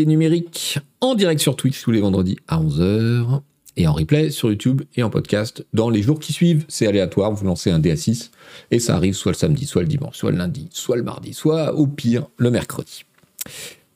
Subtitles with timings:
[0.00, 3.40] Numérique en direct sur Twitch tous les vendredis à 11h
[3.76, 6.64] et en replay sur YouTube et en podcast dans les jours qui suivent.
[6.68, 8.30] C'est aléatoire, vous lancez un DA6
[8.70, 11.34] et ça arrive soit le samedi, soit le dimanche, soit le lundi, soit le mardi,
[11.34, 13.04] soit au pire le mercredi.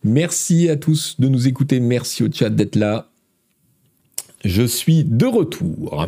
[0.04, 3.09] Merci à tous de nous écouter, merci au chat d'être là.
[4.45, 6.07] Je suis de retour.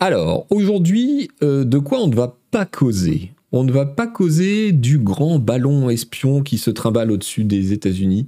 [0.00, 3.32] Alors, aujourd'hui, euh, de quoi on ne va pas causer?
[3.52, 8.26] On ne va pas causer du grand ballon espion qui se trimballe au-dessus des États-Unis.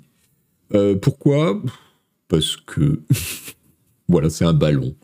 [0.73, 1.61] Euh, pourquoi?
[2.29, 3.03] Parce que,
[4.09, 4.95] voilà, c'est un ballon.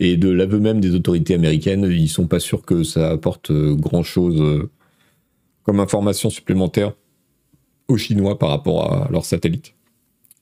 [0.00, 3.74] Et de l'aveu même des autorités américaines, ils sont pas sûrs que ça apporte euh,
[3.74, 4.68] grand-chose
[5.62, 6.92] comme information supplémentaire
[7.88, 9.74] aux Chinois par rapport à leur satellite.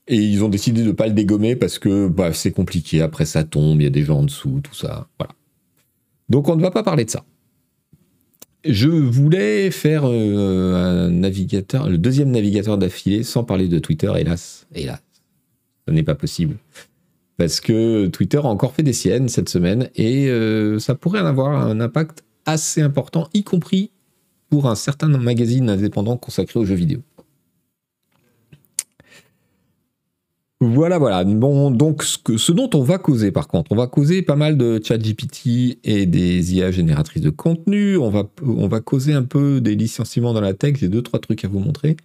[0.09, 3.01] Et ils ont décidé de ne pas le dégommer parce que bah, c'est compliqué.
[3.01, 5.09] Après, ça tombe, il y a des gens en dessous, tout ça.
[5.19, 5.35] Voilà.
[6.29, 7.24] Donc, on ne va pas parler de ça.
[8.64, 14.66] Je voulais faire euh, un navigateur, le deuxième navigateur d'affilée sans parler de Twitter, hélas.
[14.74, 15.02] Hélas.
[15.88, 16.56] Ce n'est pas possible.
[17.38, 21.26] Parce que Twitter a encore fait des siennes cette semaine et euh, ça pourrait en
[21.26, 23.93] avoir un impact assez important, y compris
[24.51, 27.01] pour un certain magazine indépendant consacré aux jeux vidéo.
[30.63, 31.25] Voilà, voilà.
[31.25, 34.79] Bon, donc ce, dont on va causer par contre, on va causer pas mal de
[34.85, 37.97] chat GPT et des IA génératrices de contenu.
[37.97, 40.77] On va, on va causer un peu des licenciements dans la tech.
[40.79, 41.97] J'ai deux, trois trucs à vous montrer.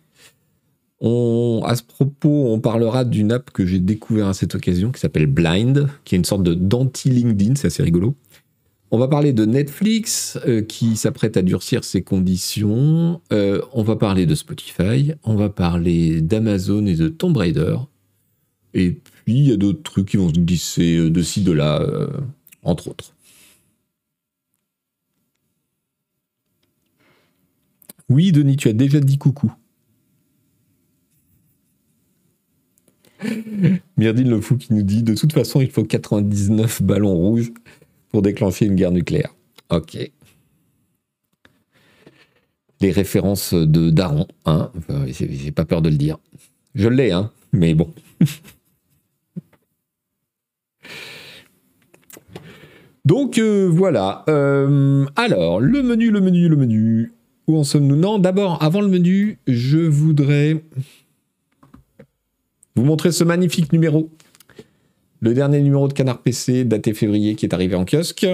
[1.02, 5.02] On, à ce propos, on parlera d'une app que j'ai découvert à cette occasion qui
[5.02, 8.16] s'appelle Blind, qui est une sorte de d'anti-LinkedIn, c'est assez rigolo.
[8.92, 13.20] On va parler de Netflix euh, qui s'apprête à durcir ses conditions.
[13.34, 15.12] Euh, on va parler de Spotify.
[15.26, 17.76] On va parler d'Amazon et de Tomb Raider.
[18.76, 21.54] Et puis, il y a d'autres trucs qui vont se glisser euh, de ci, de
[21.54, 22.10] là, euh,
[22.62, 23.14] entre autres.
[28.10, 29.52] Oui, Denis, tu as déjà dit coucou.
[33.98, 37.54] Myrdine le fou qui nous dit de toute façon, il faut 99 ballons rouges
[38.10, 39.34] pour déclencher une guerre nucléaire.
[39.70, 39.98] Ok.
[42.82, 44.70] Les références de Daron, hein,
[45.08, 46.18] j'ai pas peur de le dire.
[46.76, 47.94] Je l'ai, hein, mais bon.
[53.06, 54.26] Donc euh, voilà.
[54.30, 57.14] Euh, alors, le menu, le menu, le menu.
[57.48, 57.96] Où en sommes-nous?
[57.96, 60.64] Non, d'abord, avant le menu, je voudrais
[62.76, 64.10] vous montrer ce magnifique numéro.
[65.22, 68.26] Le dernier numéro de Canard PC, daté février, qui est arrivé en kiosque.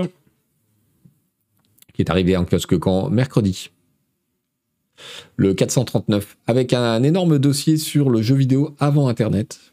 [1.94, 3.10] Qui est arrivé en kiosque quand?
[3.10, 3.70] Mercredi.
[5.36, 9.71] Le 439, avec un énorme dossier sur le jeu vidéo avant Internet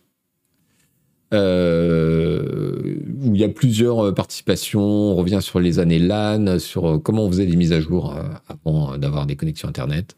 [1.34, 4.80] euh, où il y a plusieurs euh, participations.
[4.80, 8.14] On revient sur les années LAN, sur euh, comment on faisait des mises à jour
[8.48, 10.16] avant d'avoir des connexions Internet.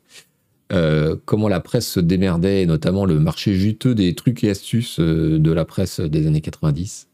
[1.24, 5.64] comment la presse se démerdait, notamment le marché juteux des trucs et astuces de la
[5.64, 7.08] presse des années 90.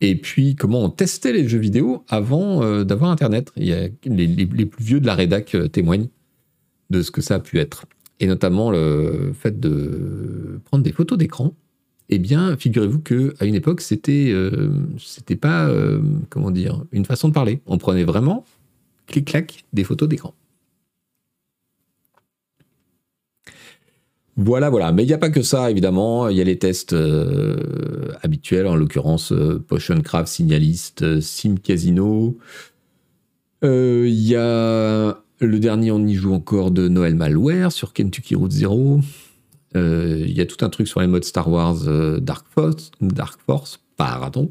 [0.00, 3.52] Et puis comment on testait les jeux vidéo avant d'avoir Internet.
[3.56, 6.08] Il y a, les, les, plus vieux de la rédac témoignent
[6.90, 7.86] de ce que ça a pu être.
[8.18, 11.54] Et notamment le fait de prendre des photos d'écran
[12.10, 14.70] eh bien, figurez-vous que à une époque, c'était euh,
[15.40, 17.60] pas euh, comment dire une façon de parler.
[17.66, 18.44] On prenait vraiment
[19.06, 20.34] clic-clac des photos d'écran.
[24.36, 24.92] Voilà, voilà.
[24.92, 26.28] Mais il n'y a pas que ça, évidemment.
[26.28, 29.32] Il y a les tests euh, habituels, en l'occurrence
[29.68, 32.36] Potion Craft, Signalist, Sim Casino.
[33.62, 38.52] Il y a le dernier, on y joue encore de Noël Malware sur Kentucky Route
[38.52, 39.00] Zero.
[39.76, 42.90] Euh, il y a tout un truc sur les modes Star Wars euh, Dark Force,
[43.00, 44.50] Dark Force pardon.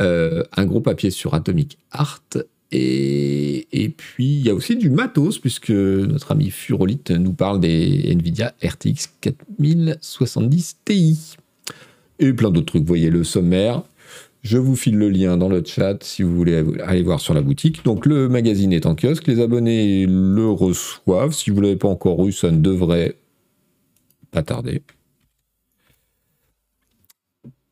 [0.00, 2.22] Euh, un gros papier sur Atomic Art.
[2.76, 8.10] Et, puis, il y a aussi du matos, puisque notre ami Furolite nous parle des
[8.10, 11.36] Nvidia RTX 4070 Ti.
[12.18, 12.84] Et plein d'autres trucs.
[12.84, 13.84] Voyez le sommaire.
[14.42, 17.42] Je vous file le lien dans le chat si vous voulez aller voir sur la
[17.42, 17.84] boutique.
[17.84, 21.32] Donc le magazine est en kiosque, les abonnés le reçoivent.
[21.32, 23.14] Si vous ne l'avez pas encore eu, ça ne devrait
[24.42, 24.62] pas.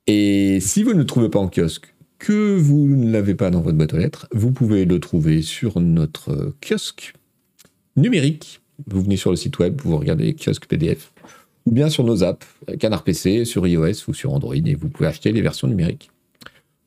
[0.06, 3.61] Et si vous ne le trouvez pas en kiosque, que vous ne l'avez pas dans
[3.61, 7.14] votre boîte aux lettres, vous pouvez le trouver sur notre kiosque
[7.97, 8.61] numérique.
[8.87, 11.12] Vous venez sur le site web, vous regardez kiosque PDF,
[11.67, 12.47] ou bien sur nos apps,
[12.79, 16.11] Canard PC, sur iOS ou sur Android, et vous pouvez acheter les versions numériques.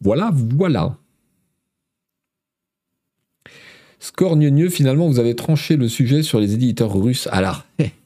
[0.02, 0.98] Voilà, voilà.
[4.00, 4.38] Score
[4.70, 7.28] finalement, vous avez tranché le sujet sur les éditeurs russes.
[7.32, 7.66] Alors,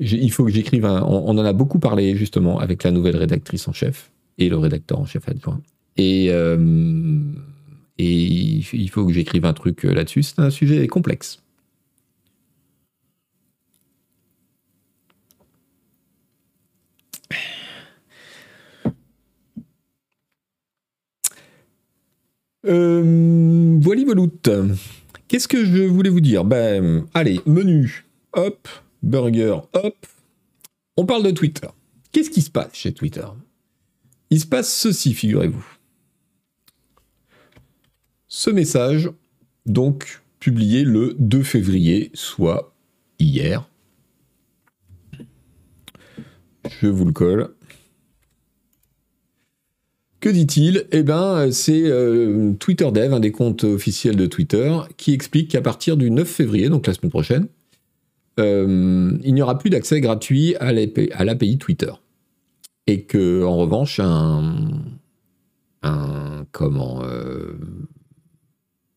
[0.00, 1.02] il faut que j'écrive un.
[1.02, 4.98] On, en a beaucoup parlé justement avec la nouvelle rédactrice en chef et le rédacteur
[4.98, 5.60] en chef adjoint.
[5.96, 7.20] Et, euh,
[7.96, 10.24] il faut que j'écrive un truc euh, là-dessus.
[10.24, 11.40] C'est un sujet complexe.
[22.66, 24.02] Euh, voilà,
[25.28, 26.44] Qu'est-ce que je voulais vous dire?
[26.44, 28.04] Ben, allez, menu.
[28.32, 28.68] Hop,
[29.04, 30.06] burger, hop.
[30.96, 31.68] On parle de Twitter.
[32.12, 33.26] Qu'est-ce qui se passe chez Twitter?
[34.30, 35.64] Il se passe ceci, figurez-vous.
[38.26, 39.10] Ce message,
[39.66, 42.74] donc, publié le 2 février, soit
[43.18, 43.68] hier.
[46.80, 47.54] Je vous le colle.
[50.20, 50.86] Que dit-il?
[50.90, 55.60] Eh bien, c'est euh, Twitter Dev, un des comptes officiels de Twitter, qui explique qu'à
[55.60, 57.46] partir du 9 février, donc la semaine prochaine,
[58.38, 61.92] euh, il n'y aura plus d'accès gratuit à l'API Twitter.
[62.86, 64.52] Et que, en revanche, euh,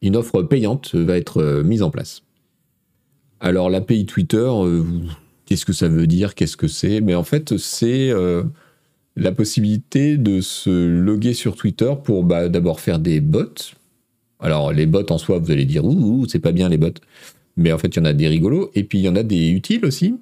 [0.01, 2.23] une offre payante va être mise en place.
[3.39, 4.51] Alors, l'API Twitter,
[5.45, 6.35] qu'est-ce que ça veut dire?
[6.35, 7.01] Qu'est-ce que c'est?
[7.01, 8.11] Mais en fait, c'est
[9.17, 13.73] la possibilité de se loguer sur Twitter pour bah, d'abord faire des bots.
[14.39, 16.93] Alors les bots en soi, vous allez dire ouh, c'est pas bien les bots,
[17.57, 19.23] mais en fait il y en a des rigolos et puis il y en a
[19.23, 20.15] des utiles aussi.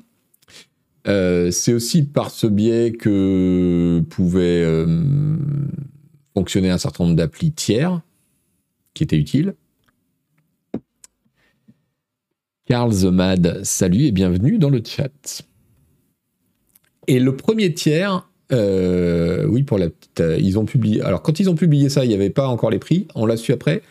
[1.07, 5.37] Euh, c'est aussi par ce biais que pouvaient euh,
[6.33, 8.01] fonctionner un certain nombre d'applis tiers
[8.93, 9.53] qui étaient utiles.
[12.65, 15.43] Carl the Mad, salut et bienvenue dans le chat.
[17.07, 20.23] Et le premier tiers, euh, oui, pour la petite.
[20.39, 21.01] Ils ont publié.
[21.01, 23.07] Alors, quand ils ont publié ça, il n'y avait pas encore les prix.
[23.13, 23.83] On l'a su après.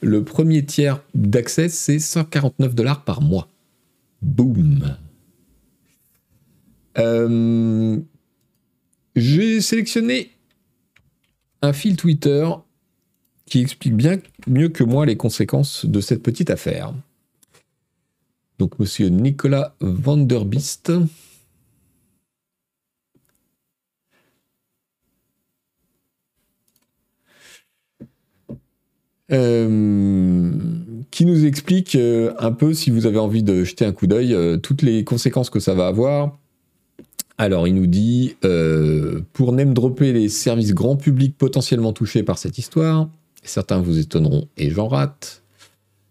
[0.00, 3.48] Le premier tiers d'accès, c'est 149 dollars par mois.
[4.22, 4.96] Boum.
[6.98, 7.98] Euh,
[9.16, 10.30] j'ai sélectionné
[11.62, 12.48] un fil Twitter
[13.46, 16.92] qui explique bien mieux que moi les conséquences de cette petite affaire.
[18.58, 20.92] Donc, monsieur Nicolas Vanderbist.
[29.30, 30.52] Euh,
[31.10, 34.32] qui nous explique euh, un peu, si vous avez envie de jeter un coup d'œil,
[34.34, 36.38] euh, toutes les conséquences que ça va avoir.
[37.36, 38.34] Alors, il nous dit,
[39.32, 43.08] pour name dropper les services grand public potentiellement touchés par cette histoire,
[43.44, 45.44] certains vous étonneront et j'en rate.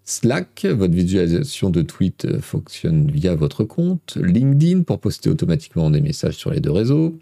[0.06, 4.18] Slack, votre visualisation de tweets fonctionne via votre compte.
[4.22, 7.20] LinkedIn, pour poster automatiquement des messages sur les deux réseaux.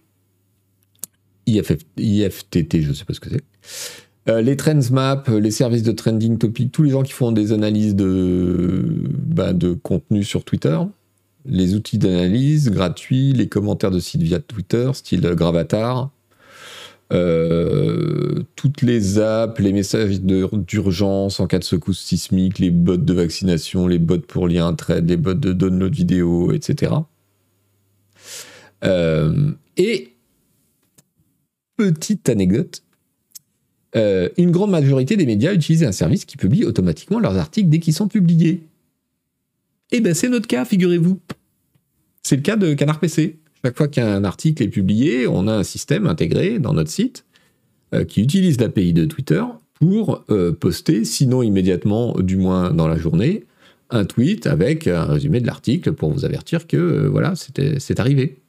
[1.48, 3.44] IFTT, je ne sais pas ce que c'est.
[4.28, 7.52] Euh, les trends map, les services de trending topic, tous les gens qui font des
[7.52, 8.84] analyses de,
[9.28, 10.78] bah, de contenu sur Twitter,
[11.46, 16.10] les outils d'analyse gratuits, les commentaires de sites via Twitter, style Gravatar,
[17.14, 23.14] euh, toutes les apps, les messages d'urgence en cas de secousse sismique, les bots de
[23.14, 26.94] vaccination, les bots pour lien trade, les bots de download vidéo, etc.
[28.84, 30.14] Euh, et
[31.78, 32.82] petite anecdote,
[33.96, 37.80] euh, une grande majorité des médias utilisent un service qui publie automatiquement leurs articles dès
[37.80, 38.64] qu'ils sont publiés.
[39.92, 41.20] Eh ben c'est notre cas, figurez-vous.
[42.24, 43.38] C'est le cas de Canard PC.
[43.64, 47.26] Chaque fois qu'un article est publié, on a un système intégré dans notre site
[47.94, 49.44] euh, qui utilise l'API de Twitter
[49.76, 53.46] pour euh, poster, sinon immédiatement, du moins dans la journée,
[53.90, 58.40] un tweet avec un résumé de l'article pour vous avertir que voilà, c'est arrivé.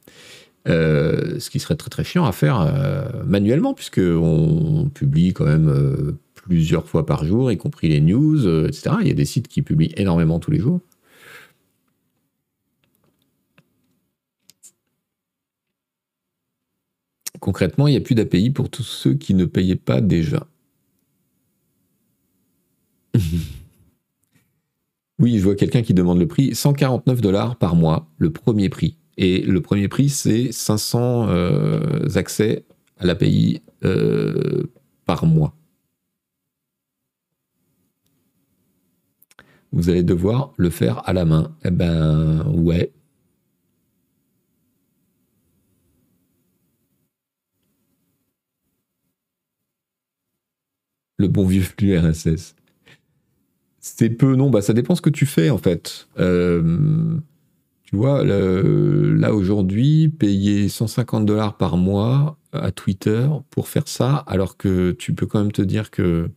[0.67, 6.17] Euh, ce qui serait très chiant à faire euh, manuellement, puisqu'on publie quand même euh,
[6.35, 8.97] plusieurs fois par jour, y compris les news, etc.
[9.01, 10.81] Il y a des sites qui publient énormément tous les jours.
[17.39, 20.47] Concrètement, il n'y a plus d'API pour tous ceux qui ne payaient pas déjà.
[25.19, 26.53] oui, je vois quelqu'un qui demande le prix.
[26.55, 28.97] 149 dollars par mois, le premier prix.
[29.17, 32.65] Et le premier prix, c'est 500 euh, accès
[32.99, 34.63] à l'API euh,
[35.05, 35.55] par mois.
[39.71, 41.55] Vous allez devoir le faire à la main.
[41.65, 42.91] Eh ben, ouais.
[51.17, 52.55] Le bon vieux flux RSS.
[53.79, 56.07] C'est peu, non, bah ça dépend ce que tu fais en fait.
[56.19, 57.19] Euh,
[57.87, 64.57] tu vois, là aujourd'hui, payer 150 dollars par mois à Twitter pour faire ça, alors
[64.57, 66.29] que tu peux quand même te dire que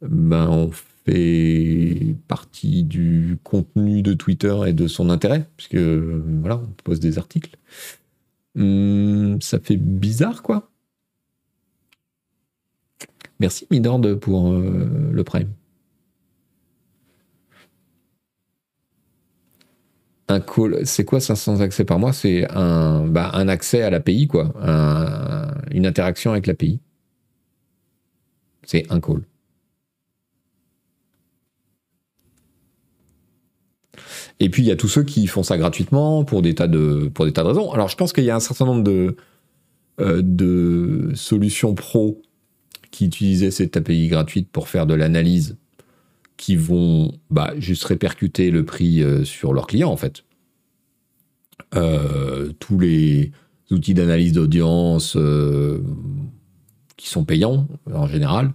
[0.00, 0.70] ben, on
[1.04, 7.18] fait partie du contenu de Twitter et de son intérêt, puisque voilà, on pose des
[7.18, 7.58] articles.
[8.58, 10.70] Hum, ça fait bizarre, quoi.
[13.40, 15.50] Merci Midord pour euh, le prime.
[20.28, 22.12] un call, c'est quoi 500 accès par mois?
[22.12, 24.52] C'est un, bah, accès à l'API, quoi.
[25.70, 26.80] Une interaction avec l'API.
[28.64, 29.22] C'est un call.
[34.40, 37.10] Et puis il y a tous ceux qui font ça gratuitement pour des tas de,
[37.18, 37.72] raisons.
[37.72, 39.16] Alors je pense qu'il y a un certain nombre de,
[40.00, 42.20] euh, de solutions pro
[42.90, 45.56] qui utilisaient cette API gratuite pour faire de l'analyse
[46.36, 50.24] qui vont bah, juste répercuter le prix euh, sur leurs clients en fait.
[51.74, 53.32] Euh, tous les
[53.70, 55.16] outils d'analyse d'audience
[56.96, 58.52] qui sont payants en général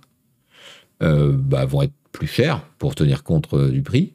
[0.99, 4.13] bah, vont être plus chers pour tenir compte du prix.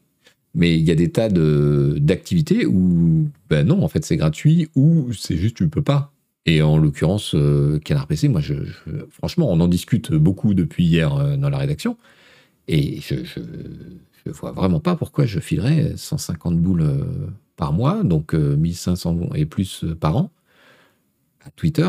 [0.54, 5.12] Mais il y a des tas d'activités où, ben non, en fait, c'est gratuit ou
[5.12, 6.14] c'est juste tu ne peux pas.
[6.46, 8.54] Et en l'occurrence, euh, Canard PC, moi, je,
[9.10, 11.98] franchement, on en discute beaucoup depuis hier euh, dans la rédaction.
[12.68, 17.04] Et je, ne vois vraiment pas pourquoi je filerais 150 boules euh,
[17.56, 20.30] par mois, donc 1500 et plus par an,
[21.44, 21.88] à Twitter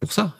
[0.00, 0.34] pour ça.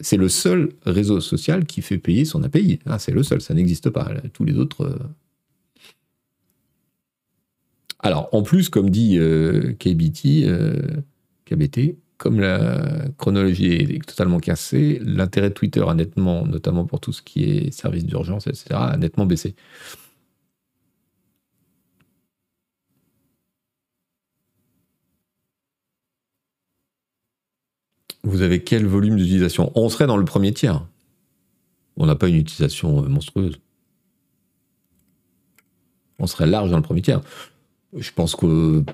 [0.00, 2.78] c'est le seul réseau social qui fait payer son API.
[2.86, 4.10] Ah, c'est le seul, ça n'existe pas.
[4.32, 4.98] Tous les autres
[8.02, 10.74] alors, en plus, comme dit euh, KBT, euh,
[11.44, 17.12] KBT, comme la chronologie est totalement cassée, l'intérêt de Twitter a nettement, notamment pour tout
[17.14, 19.54] ce qui est service d'urgence, etc., a nettement baissé.
[28.22, 29.72] Vous avez quel volume d'utilisation?
[29.74, 30.86] On serait dans le premier tiers.
[31.96, 33.58] On n'a pas une utilisation euh, monstrueuse.
[36.18, 37.22] On serait large dans le premier tiers.
[37.96, 38.84] Je pense que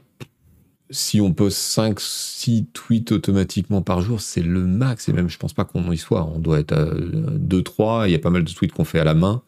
[0.90, 5.08] si on pose 5-6 tweets automatiquement par jour, c'est le max.
[5.08, 6.24] Et même, je pense pas qu'on y soit.
[6.24, 8.08] On doit être à 2-3.
[8.08, 9.42] Il y a pas mal de tweets qu'on fait à la main.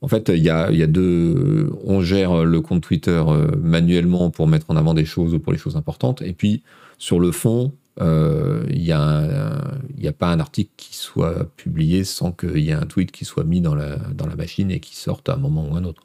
[0.00, 1.70] En fait, il y a, deux.
[1.84, 5.52] On gère le compte Twitter euh, manuellement pour mettre en avant des choses ou pour
[5.52, 6.22] les choses importantes.
[6.22, 6.62] Et puis,
[6.98, 9.60] sur le fond, euh, il n'y a,
[10.04, 13.44] a, pas un article qui soit publié sans qu'il y ait un tweet qui soit
[13.44, 16.02] mis dans la, dans la machine et qui sorte à un moment ou un autre.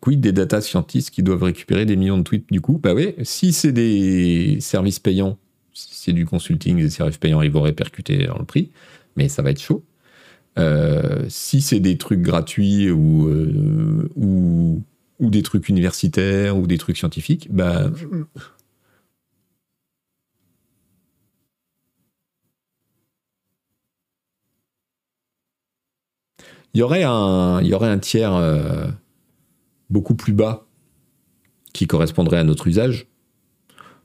[0.00, 2.78] Quid des data scientists qui doivent récupérer des millions de tweets du coup?
[2.82, 5.38] Bah oui, si c'est des services payants,
[5.72, 8.70] si c'est du consulting, des services payants, ils vont répercuter dans le prix,
[9.16, 9.84] mais ça va être chaud.
[10.58, 14.82] Euh, si c'est des trucs gratuits ou, euh, ou,
[15.20, 17.90] ou, des trucs universitaires ou des trucs scientifiques, bah.
[26.74, 28.34] Il y aurait un, il y aurait un tiers.
[28.34, 28.86] Euh,
[29.90, 30.66] beaucoup plus bas
[31.72, 33.08] qui correspondrait à notre usage.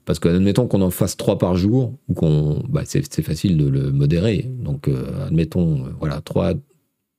[0.04, 2.62] Parce que, admettons qu'on en fasse trois par jour, ou qu'on.
[2.68, 4.42] Bah, c'est facile de le modérer.
[4.42, 6.54] Donc, euh, admettons, euh, voilà, trois,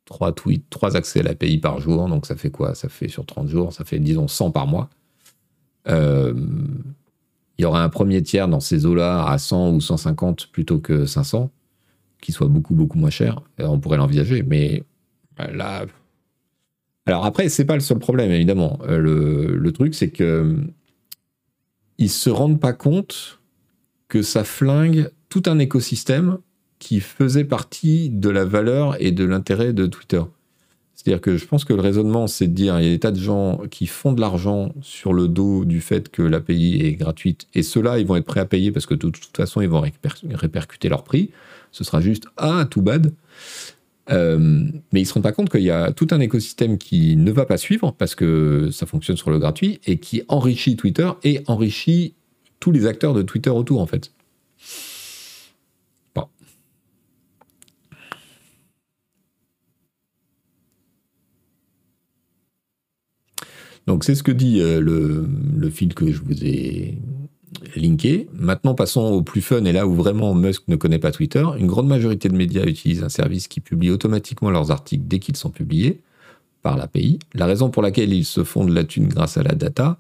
[0.05, 2.07] trois tweets, trois accès à l'API par jour.
[2.09, 2.75] Donc, ça fait quoi?
[2.75, 4.89] Ça fait sur 30 jours, ça fait, disons, 100 par mois.
[5.87, 6.33] Euh,
[7.57, 11.05] il y aurait un premier tiers dans ces eaux-là à 100 ou 150 plutôt que
[11.05, 11.51] 500,
[12.21, 13.41] qui soit beaucoup, beaucoup moins cher.
[13.59, 14.43] on pourrait l'envisager.
[14.43, 14.83] Mais
[15.37, 15.85] là,
[17.05, 18.79] alors après, c'est pas le seul problème, évidemment.
[18.87, 18.97] Euh,
[19.57, 20.55] le, truc, c'est que
[21.97, 23.39] ils se rendent pas compte
[24.07, 26.37] que ça flingue tout un écosystème
[26.79, 30.21] qui faisait partie de la valeur et de l'intérêt de Twitter.
[30.95, 33.11] C'est-à-dire que je pense que le raisonnement, c'est de dire il y a des tas
[33.11, 37.47] de gens qui font de l'argent sur le dos du fait que l'API est gratuite,
[37.53, 39.81] et ceux-là, ils vont être prêts à payer parce que de toute façon, ils vont
[39.81, 41.31] répercuter leur prix.
[41.71, 43.13] Ce sera juste ah, tout bad.
[44.09, 44.37] Euh,
[44.91, 47.31] mais ils ne se rendent pas compte qu'il y a tout un écosystème qui ne
[47.31, 51.41] va pas suivre parce que ça fonctionne sur le gratuit et qui enrichit Twitter et
[51.47, 52.15] enrichit
[52.59, 54.11] tous les acteurs de Twitter autour en fait.
[63.85, 66.97] Donc c'est ce que dit euh, le fil que je vous ai
[67.75, 68.27] linké.
[68.33, 71.45] Maintenant, passons au plus fun et là où vraiment Musk ne connaît pas Twitter.
[71.57, 75.37] Une grande majorité de médias utilisent un service qui publie automatiquement leurs articles dès qu'ils
[75.37, 76.01] sont publiés
[76.61, 77.19] par l'API.
[77.33, 79.99] La raison pour laquelle ils se font de la thune grâce à la data,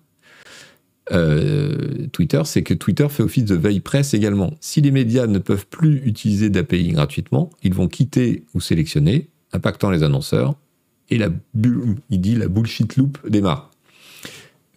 [1.11, 4.53] euh, Twitter, c'est que Twitter fait office de veille presse également.
[4.61, 9.91] Si les médias ne peuvent plus utiliser d'API gratuitement, ils vont quitter ou sélectionner, impactant
[9.91, 10.55] les annonceurs,
[11.09, 11.29] et la,
[12.09, 13.71] il dit la bullshit loop démarre.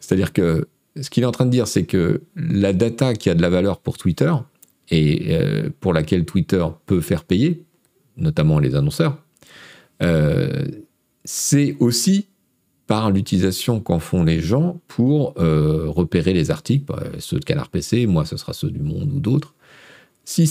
[0.00, 0.66] C'est-à-dire que
[1.00, 3.50] ce qu'il est en train de dire, c'est que la data qui a de la
[3.50, 4.32] valeur pour Twitter
[4.90, 7.64] et euh, pour laquelle Twitter peut faire payer,
[8.16, 9.18] notamment les annonceurs,
[10.02, 10.64] euh,
[11.24, 12.26] c'est aussi
[12.86, 17.68] par l'utilisation qu'en font les gens pour euh, repérer les articles, bah, ceux de Canard
[17.68, 19.54] PC, moi ce sera ceux du Monde ou d'autres.
[20.24, 20.46] Si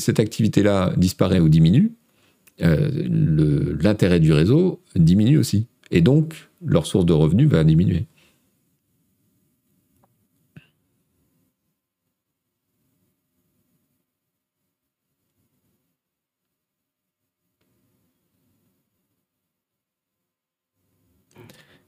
[0.00, 1.92] cette activité-là disparaît ou diminue,
[2.58, 5.66] l'intérêt du réseau diminue aussi.
[5.90, 8.06] Et donc, leur source de revenus va diminuer.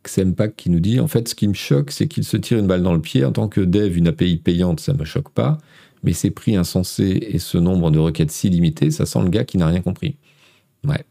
[0.07, 2.67] Xempak qui nous dit en fait, ce qui me choque, c'est qu'il se tire une
[2.67, 3.25] balle dans le pied.
[3.25, 5.59] En tant que dev, une API payante, ça me choque pas.
[6.03, 9.45] Mais ces prix insensés et ce nombre de requêtes si limité, ça sent le gars
[9.45, 10.17] qui n'a rien compris.
[10.85, 11.05] Ouais.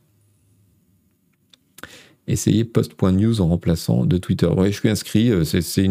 [2.27, 4.47] Essayez post.news en remplaçant de Twitter.
[4.47, 5.29] Ouais, je suis inscrit.
[5.29, 5.87] Euh, c'est,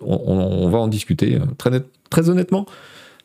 [0.00, 1.36] on, va en discuter.
[1.36, 2.66] Euh, très, très honnêtement,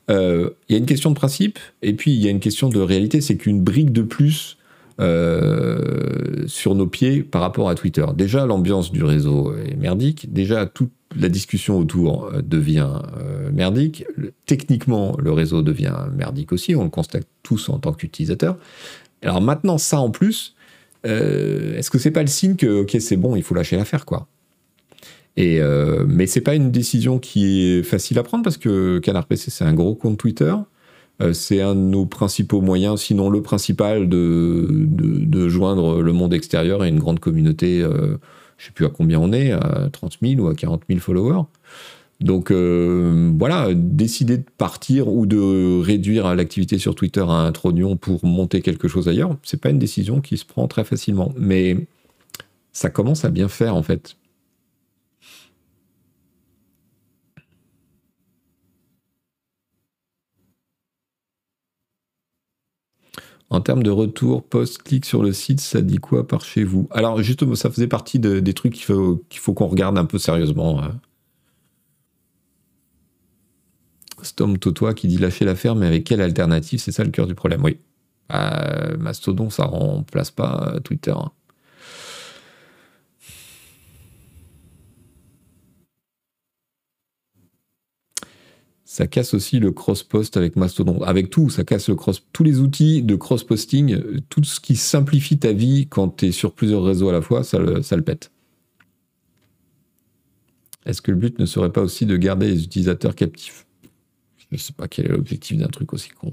[0.10, 2.70] euh, il y a une question de principe et puis il y a une question
[2.70, 3.22] de réalité.
[3.22, 4.58] C'est qu'une brique de plus
[5.00, 8.06] euh, sur nos pieds par rapport à Twitter.
[8.16, 10.32] Déjà, l'ambiance du réseau est merdique.
[10.32, 14.06] Déjà, toute la discussion autour euh, devient euh, merdique.
[14.46, 16.76] Techniquement, le réseau devient merdique aussi.
[16.76, 18.58] On le constate tous en tant qu'utilisateurs.
[19.24, 20.56] Alors maintenant, ça en plus,
[21.04, 24.28] est-ce que c'est pas le signe que ok c'est bon, il faut lâcher l'affaire quoi?
[25.36, 25.60] Et
[26.08, 29.66] mais c'est pas une décision qui est facile à prendre parce que Canard PC c'est
[29.66, 30.54] un gros compte Twitter.
[31.22, 36.34] Euh, c'est un de nos principaux moyens, sinon le principal, de, de, joindre le monde
[36.34, 37.82] extérieur et une grande communauté.
[37.82, 38.18] Euh,
[38.58, 41.00] je ne sais plus à combien on est, à 30 000 ou à 40 000
[41.00, 41.44] followers.
[42.20, 47.98] Donc euh, voilà, décider de partir ou de réduire l'activité sur Twitter à un trognon
[47.98, 51.34] pour monter quelque chose ailleurs, c'est pas une décision qui se prend très facilement.
[51.38, 51.86] Mais
[52.72, 54.16] ça commence à bien faire en fait.
[63.54, 66.88] En termes de retour post-clic sur le site, ça dit quoi par chez vous?
[66.90, 68.84] Alors justement, ça faisait partie des trucs qu'il
[69.40, 70.82] faut qu'on regarde un peu sérieusement.
[70.82, 71.00] Hein.
[74.24, 76.80] Stom Totois qui dit lâcher l'affaire, mais avec quelle alternative?
[76.80, 77.64] C'est ça le cœur du problème.
[77.64, 77.78] Oui.
[78.28, 81.14] Bah, Mastodon, ça remplace pas Twitter.
[81.16, 81.32] Hein.
[88.94, 91.02] Ça casse aussi le cross-post avec Mastodon.
[91.02, 95.40] Avec tout, ça casse le cross, tous les outils de cross-posting, tout ce qui simplifie
[95.40, 98.04] ta vie quand tu es sur plusieurs réseaux à la fois, ça le, ça le
[98.04, 98.30] pète.
[100.86, 103.66] Est-ce que le but ne serait pas aussi de garder les utilisateurs captifs?
[104.38, 106.32] Je ne sais pas quel est l'objectif d'un truc aussi con.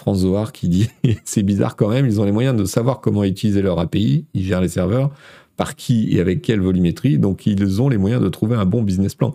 [0.00, 0.88] France Zohar qui dit
[1.24, 4.44] c'est bizarre quand même, ils ont les moyens de savoir comment utiliser leur API, ils
[4.44, 5.10] gèrent les serveurs,
[5.56, 8.82] par qui et avec quelle volumétrie, donc ils ont les moyens de trouver un bon
[8.82, 9.34] business plan.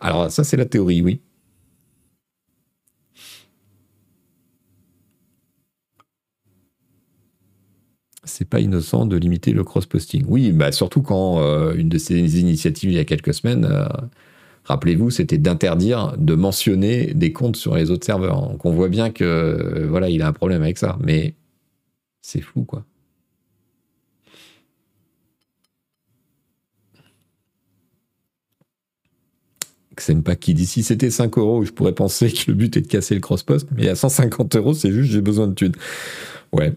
[0.00, 1.20] Alors ça c'est la théorie, oui.
[8.24, 10.24] c'est pas innocent de limiter le cross-posting.
[10.28, 13.86] Oui, bah surtout quand euh, une de ces initiatives il y a quelques semaines euh,
[14.70, 18.40] rappelez-vous, c'était d'interdire de mentionner des comptes sur les autres serveurs.
[18.48, 21.34] Donc on voit bien que euh, voilà, il a un problème avec ça, mais
[22.22, 22.84] c'est fou quoi.
[30.24, 32.86] Pas qui dit si c'était 5 euros, je pourrais penser que le but est de
[32.86, 35.74] casser le cross-post, mais à 150 euros, c'est juste j'ai besoin de thunes.
[36.52, 36.72] Ouais,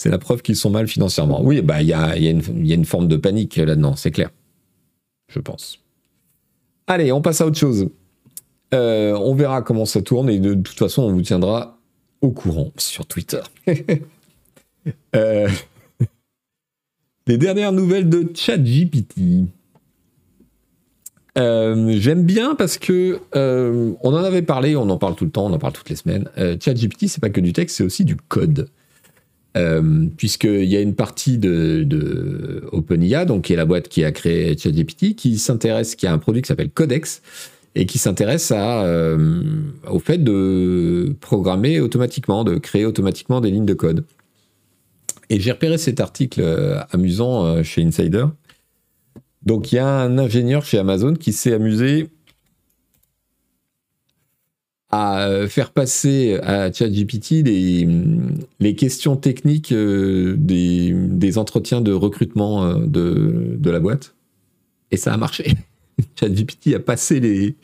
[0.00, 1.42] c'est la preuve qu'ils sont mal financièrement.
[1.42, 4.30] Oui, bah il y a, une forme de panique là-dedans, c'est clair.
[5.28, 5.78] Je pense.
[6.86, 7.90] Allez, on passe à autre chose.
[8.72, 11.78] Euh, on verra comment ça tourne et de, toute façon, on vous tiendra
[12.22, 13.42] au courant sur Twitter.
[15.14, 15.50] euh,
[17.26, 19.50] les dernières nouvelles de ChatGPT.
[21.36, 25.44] Euh, J'aime bien parce que on en avait parlé, on en parle tout le temps,
[25.44, 26.30] on en parle toutes les semaines.
[26.36, 28.70] ChatGPT, c'est pas que du texte, c'est aussi du code.
[29.56, 34.12] Euh, puisqu'il y a une partie de, OpenIA, donc qui est la boîte qui a
[34.12, 37.20] créé ChatGPT, qui s'intéresse, qui a un produit qui s'appelle Codex,
[37.74, 39.40] et qui s'intéresse euh,
[39.88, 44.04] au fait de programmer automatiquement, de créer automatiquement des lignes de code.
[45.30, 48.26] Et j'ai repéré cet article euh, amusant chez Insider.
[49.44, 52.08] Donc il y a un ingénieur chez Amazon qui s'est amusé
[54.90, 62.86] à euh, faire passer à ChatGPT les, questions techniques euh, des, entretiens de recrutement euh,
[62.86, 64.14] de, la boîte.
[64.90, 65.54] Et ça a marché.
[66.18, 67.56] ChatGPT a passé les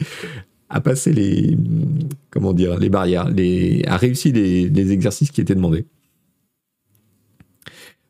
[0.68, 1.56] a passé les
[2.30, 5.84] comment dire les barrières, a réussi les, exercices qui étaient demandés.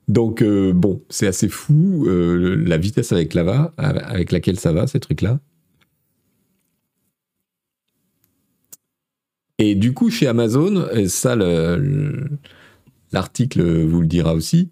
[0.09, 5.39] Donc bon, c'est assez fou la vitesse avec, la avec laquelle ça va ces trucs-là.
[9.59, 11.37] Et du coup, chez Amazon, et ça,
[13.13, 14.71] l'article vous le dira aussi,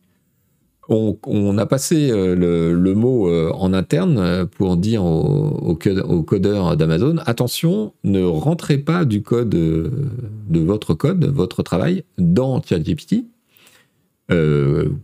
[0.88, 2.34] on, a passé euh,
[2.74, 5.74] le, mot euh, en interne euh, pour dire aux,
[6.26, 13.24] codeurs d'Amazon attention, ne rentrez pas du code de votre code, votre travail, dans ChatGPT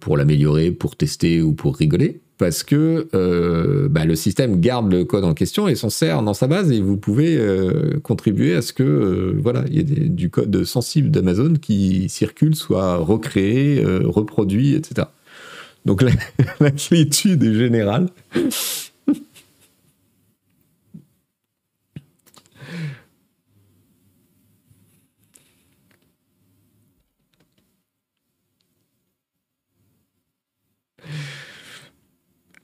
[0.00, 2.20] pour l'améliorer, pour tester ou pour rigoler.
[2.40, 6.32] Parce que euh, bah, le système garde le code en question et s'en sert dans
[6.32, 10.08] sa base et vous pouvez euh, contribuer à ce que euh, voilà il y ait
[10.08, 15.08] du code sensible d'Amazon qui circule, soit recréé, reproduit, etc.
[15.84, 16.02] Donc
[16.60, 18.08] l'inquiétude est générale.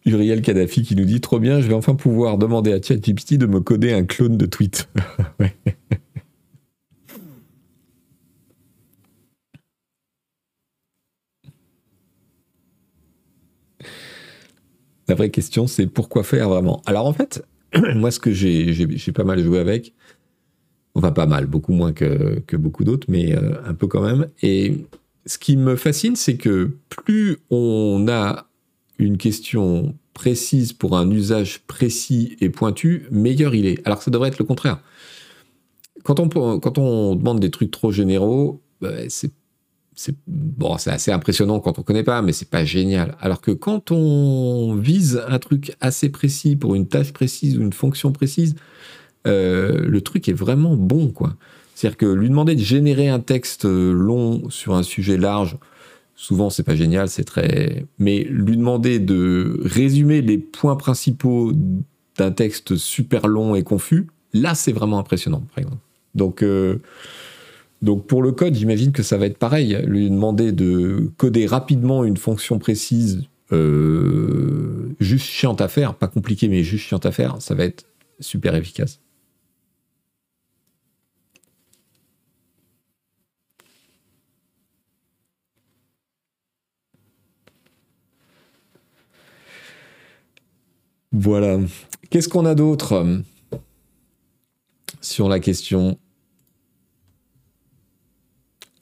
[0.07, 3.47] Uriel Kadhafi qui nous dit trop bien, je vais enfin pouvoir demander à ChatGPT de
[3.47, 4.89] me coder un clone de tweet.
[15.09, 16.83] La vraie question, c'est pourquoi faire vraiment?
[16.87, 17.45] Alors en fait,
[17.95, 19.93] moi, ce que j'ai pas mal joué avec,
[20.95, 24.29] enfin pas mal, beaucoup moins que, beaucoup d'autres, mais euh, un peu quand même.
[24.43, 24.85] Et
[25.25, 28.47] ce qui me fascine, c'est que plus on a
[28.99, 33.87] une question précise pour un usage précis et pointu, meilleur il est.
[33.87, 34.81] Alors que ça devrait être le contraire.
[36.05, 39.33] Quand on, demande des trucs trop généraux, bah, c'est
[40.27, 43.17] bon, c'est assez impressionnant quand on connaît pas, mais c'est pas génial.
[43.21, 47.73] Alors que quand on vise un truc assez précis pour une tâche précise ou une
[47.73, 48.55] fonction précise,
[49.27, 51.35] euh, le truc est vraiment bon, quoi.
[51.75, 55.59] C'est-à-dire que lui demander de générer un texte long sur un sujet large,
[56.19, 57.85] Souvent, c'est pas génial, c'est très.
[57.99, 61.53] Mais lui demander de résumer les points principaux
[62.17, 65.83] d'un texte super long et confus, là, c'est vraiment impressionnant, par exemple.
[66.15, 66.81] Donc, euh,
[67.83, 69.79] donc pour le code, j'imagine que ça va être pareil.
[69.87, 76.49] Lui demander de coder rapidement une fonction précise, euh, juste chiante à faire, pas compliqué,
[76.49, 77.85] mais juste chiante à faire, ça va être
[78.21, 79.01] super efficace.
[91.19, 91.59] Voilà.
[92.11, 93.19] Qu'est-ce qu'on a d'autre euh,
[95.01, 95.99] sur la question?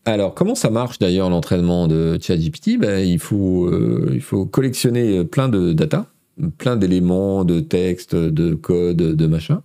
[0.05, 2.77] Alors, comment ça marche d'ailleurs l'entraînement de ChatGPT?
[2.77, 6.11] Ben, il, faut, euh, il faut collectionner plein de data,
[6.59, 9.63] plein d'éléments, de textes, de code, de machin.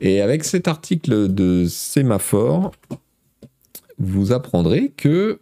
[0.00, 2.72] Et avec cet article de Sémaphore,
[3.98, 5.38] vous apprendrez que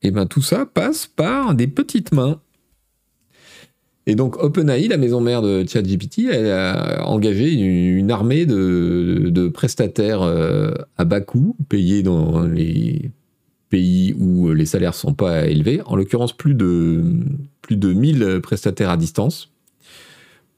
[0.00, 2.40] eh ben, tout ça passe par des petites mains.
[4.06, 10.22] Et donc OpenAI, la maison mère de ChatGPT, elle a engagé une, armée de, prestataires
[10.22, 13.10] euh, à bas coût, payés dans les
[13.70, 15.80] pays où les salaires sont pas élevés.
[15.86, 17.02] En l'occurrence, plus de,
[17.62, 19.50] plus de 1000 prestataires à distance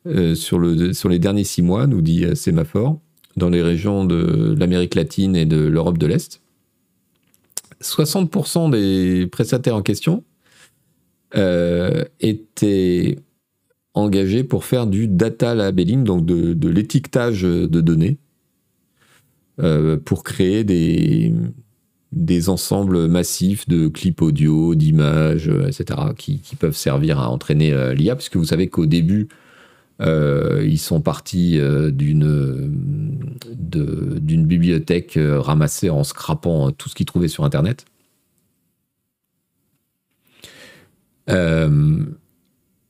[0.06, 2.98] euh, sur, le, sur les derniers six mois, nous dit Sémaphore,
[3.36, 6.40] dans les régions de l'Amérique latine et de l'Europe de l'Est.
[7.82, 10.24] 60% des prestataires en question
[11.36, 13.18] euh, étaient
[13.96, 18.18] engagé pour faire du data labeling, donc de, l'étiquetage de données,
[19.58, 21.32] euh, pour créer des,
[22.12, 28.14] des ensembles massifs de clips audio, d'images, etc., qui, peuvent servir à entraîner euh, l'IA,
[28.16, 29.28] puisque vous savez qu'au début,
[30.02, 31.58] euh, ils sont partis
[31.90, 33.06] d'une
[34.20, 37.86] bibliothèque ramassée en scrapant tout ce qu'ils trouvaient sur Internet.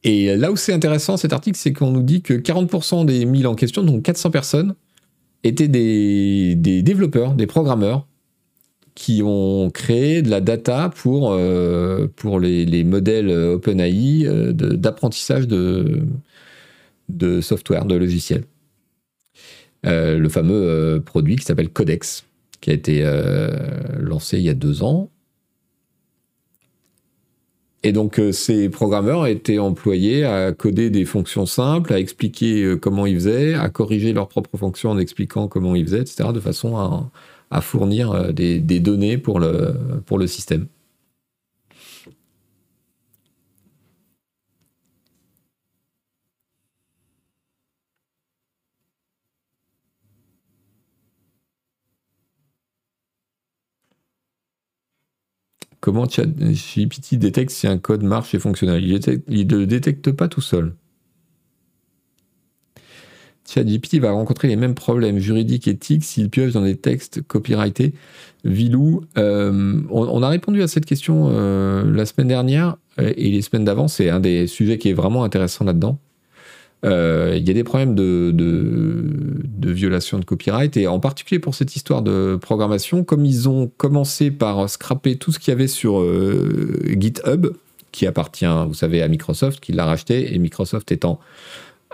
[0.06, 3.48] Et là où c'est intéressant, cet article, c'est qu'on nous dit que 40% des 1000
[3.48, 4.76] en question, donc 400 personnes,
[5.42, 8.06] étaient des, développeurs, des programmeurs,
[8.94, 16.04] qui ont créé de la data pour, euh, pour les, modèles OpenAI euh, d'apprentissage de,
[17.08, 18.44] de, software, de logiciels.
[19.86, 22.26] Euh, le fameux produit qui s'appelle Codex,
[22.60, 23.04] qui a été
[23.98, 25.10] lancé il y a deux ans
[27.86, 32.76] et donc euh, ces programmeurs étaient employés à coder des fonctions simples, à expliquer euh,
[32.76, 36.40] comment ils faisaient, à corriger leurs propres fonctions en expliquant comment ils faisaient, etc., de
[36.40, 36.76] façon
[37.50, 40.66] à, fournir euh, des, données pour le, pour le système.
[55.86, 58.82] Comment ChatGPT détecte si un code marche et fonctionnel
[59.28, 60.74] Il ne le détecte pas tout seul.
[63.48, 67.94] ChatGPT va rencontrer les mêmes problèmes juridiques et éthiques s'il pioche dans des textes copyrightés.
[68.42, 73.64] Vilou, euh, on, a répondu à cette question euh, la semaine dernière et les semaines
[73.64, 73.86] d'avant.
[73.86, 76.00] C'est un des sujets qui est vraiment intéressant là-dedans.
[76.84, 78.32] Euh, il y a des problèmes de,
[79.68, 84.30] violation de copyright, et en particulier pour cette histoire de programmation, comme ils ont commencé
[84.30, 87.48] par scraper tout ce qu'il y avait sur euh, GitHub,
[87.92, 91.18] qui appartient, vous savez, à Microsoft, qui l'a racheté, et Microsoft étant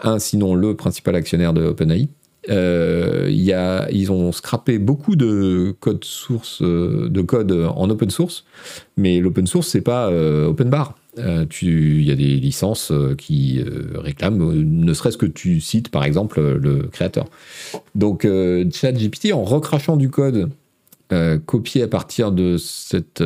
[0.03, 2.09] un, sinon le principal actionnaire de OpenAI.
[2.51, 8.45] Euh, ils ont scrappé beaucoup de code source, de code en open source,
[8.97, 10.97] mais l'open source c'est pas open bar.
[11.19, 13.63] Euh, il y a des licences qui
[13.95, 17.27] réclament, ne serait-ce que tu cites par exemple le créateur.
[17.95, 20.51] Donc ChatGPT en recrachant du code
[21.45, 23.23] copié à partir de cette,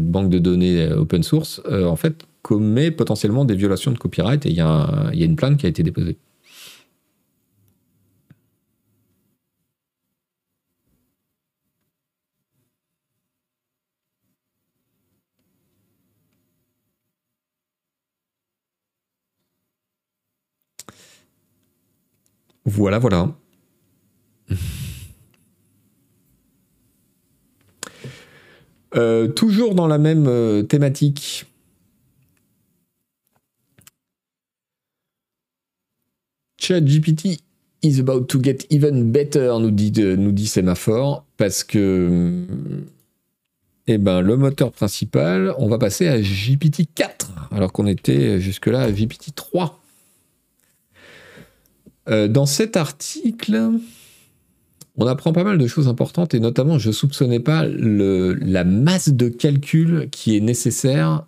[0.00, 4.56] banque de données open source, en fait commet potentiellement des violations de copyright et il
[4.56, 6.18] y, a une plainte qui a été déposée.
[22.64, 23.34] Voilà, voilà.
[28.96, 31.46] Euh, toujours dans la même euh, thématique.
[36.60, 37.40] ChatGPT
[37.82, 42.46] is about to get even better, nous dit, nous dit Sémaphore, parce que
[43.86, 48.80] eh ben, le moteur principal, on va passer à GPT 4, alors qu'on était jusque-là
[48.80, 49.83] à GPT 3.
[52.08, 53.70] Euh, dans cet article,
[54.96, 59.28] on apprend pas mal de choses importantes et notamment, je soupçonnais pas la masse de
[59.28, 61.26] calcul qui est nécessaire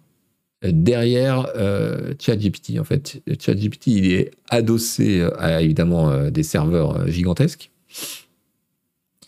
[0.62, 2.78] derrière euh, ChatGPT.
[2.78, 7.70] En fait, ChatGPT, est adossé à évidemment euh, des serveurs gigantesques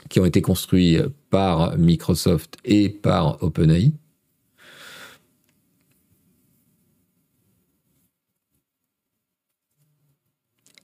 [0.09, 0.99] qui ont été construits
[1.31, 3.93] par Microsoft et par OpenAI.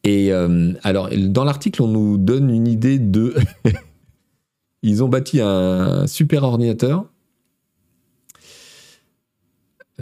[0.04, 3.34] Et euh, alors, dans l'article, on nous donne une idée de.
[4.82, 7.06] Ils ont bâti un super ordinateur.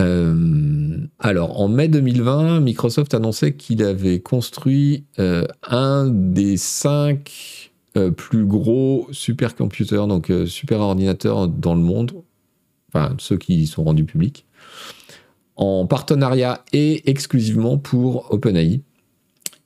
[0.01, 7.71] Euh, alors, en mai 2020, Microsoft annonçait qu'il avait construit euh, un des cinq
[8.17, 12.23] plus gros supercomputers, donc super ordinateurs dans le monde,
[12.89, 14.47] enfin ceux qui sont rendus publics,
[15.57, 18.81] en partenariat et exclusivement pour OpenAI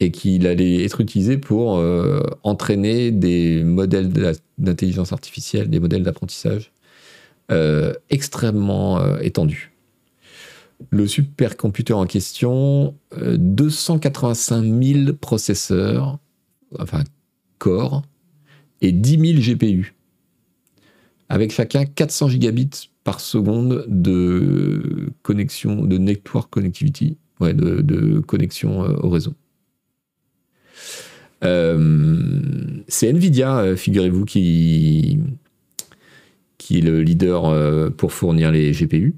[0.00, 4.12] et qu'il allait être utilisé pour euh, entraîner des modèles
[4.58, 6.72] d'intelligence artificielle, des modèles d'apprentissage
[7.50, 9.72] euh, extrêmement euh, étendus.
[10.90, 16.18] Le supercomputer en question, 285 000 processeurs,
[16.78, 17.02] enfin
[17.56, 18.02] corps,
[18.82, 19.94] et 10 000 GPU,
[21.30, 29.32] avec chacun 400 gigabits par seconde de connexion, de network connectivity, de connexion au réseau.
[31.44, 35.20] Euh, c'est Nvidia, euh, figurez-vous, qui,
[36.58, 39.14] qui est le leader euh, pour fournir les GPU.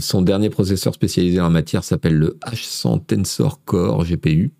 [0.00, 4.52] son dernier processeur spécialisé en matière s'appelle le H100 Tensor Core GPU.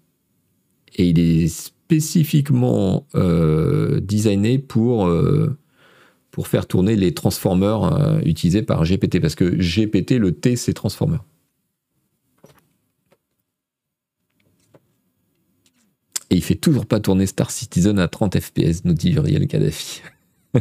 [0.96, 3.06] Et il est spécifiquement
[4.00, 5.10] designé pour,
[6.30, 9.20] pour faire tourner les transformers utilisés par GPT.
[9.20, 11.18] Parce que GPT, le T, c'est transformer.
[16.30, 20.02] Et il fait toujours pas tourner Star Citizen à 30 FPS, nous dit Uriel Kadhafi.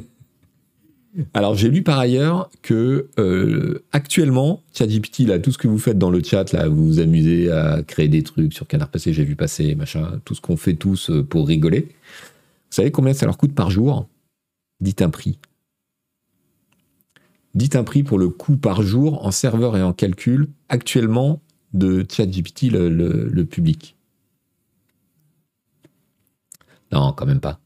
[1.33, 5.97] Alors j'ai lu par ailleurs que euh, actuellement, ChatGPT, là, tout ce que vous faites
[5.97, 9.35] dans le chat, vous vous amusez à créer des trucs sur Canard Passé, j'ai vu
[9.35, 11.81] passer, machin, tout ce qu'on fait tous euh, pour rigoler.
[11.81, 14.07] Vous savez combien ça leur coûte par jour?
[14.81, 15.39] Dites un prix.
[17.55, 21.41] Dites un prix pour le coût par jour en serveur et en calcul actuellement
[21.73, 23.95] de ChatGPT, le public.
[26.95, 27.59] Non, quand même pas.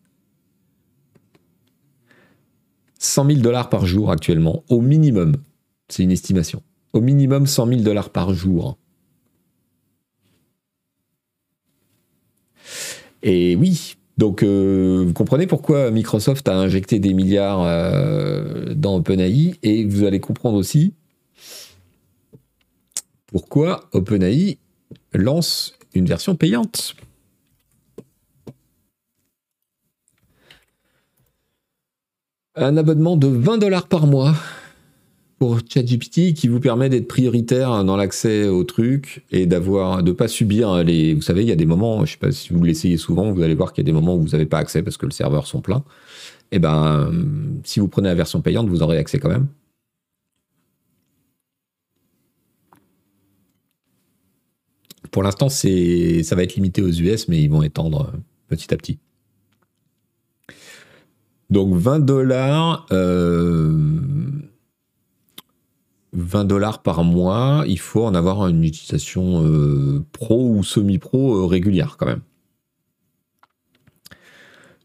[2.98, 5.36] 100 000 dollars par jour actuellement, au minimum.
[5.88, 6.64] C'est une estimation.
[6.94, 8.80] Au minimum 100 000 dollars par jour.
[13.22, 19.60] Et oui, donc euh, vous comprenez pourquoi Microsoft a injecté des milliards euh, dans OpenAI
[19.62, 20.96] et vous allez comprendre aussi
[23.28, 24.58] pourquoi OpenAI
[25.14, 26.96] lance une version payante.
[32.56, 34.34] Un abonnement de 20 dollars par mois
[35.38, 40.28] pour ChatGPT qui vous permet d'être prioritaire dans l'accès au truc et d'avoir de pas
[40.28, 42.98] subir les vous savez il y a des moments je sais pas si vous l'essayez
[42.98, 44.98] souvent vous allez voir qu'il y a des moments où vous n'avez pas accès parce
[44.98, 45.84] que le serveur sont pleins.
[46.52, 47.12] Et eh ben
[47.64, 49.48] si vous prenez la version payante vous aurez accès quand même.
[55.12, 58.12] Pour l'instant c'est ça va être limité aux US mais ils vont étendre
[58.50, 59.00] petit à petit
[61.50, 62.86] donc 20 dollars.
[62.92, 63.78] Euh,
[66.14, 71.46] 20 dollars par mois, il faut en avoir une utilisation euh, pro ou semi-pro euh,
[71.46, 72.22] régulière quand même.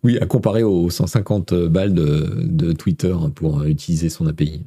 [0.02, 4.66] Oui, à comparer aux 150 balles de, Twitter pour utiliser son API.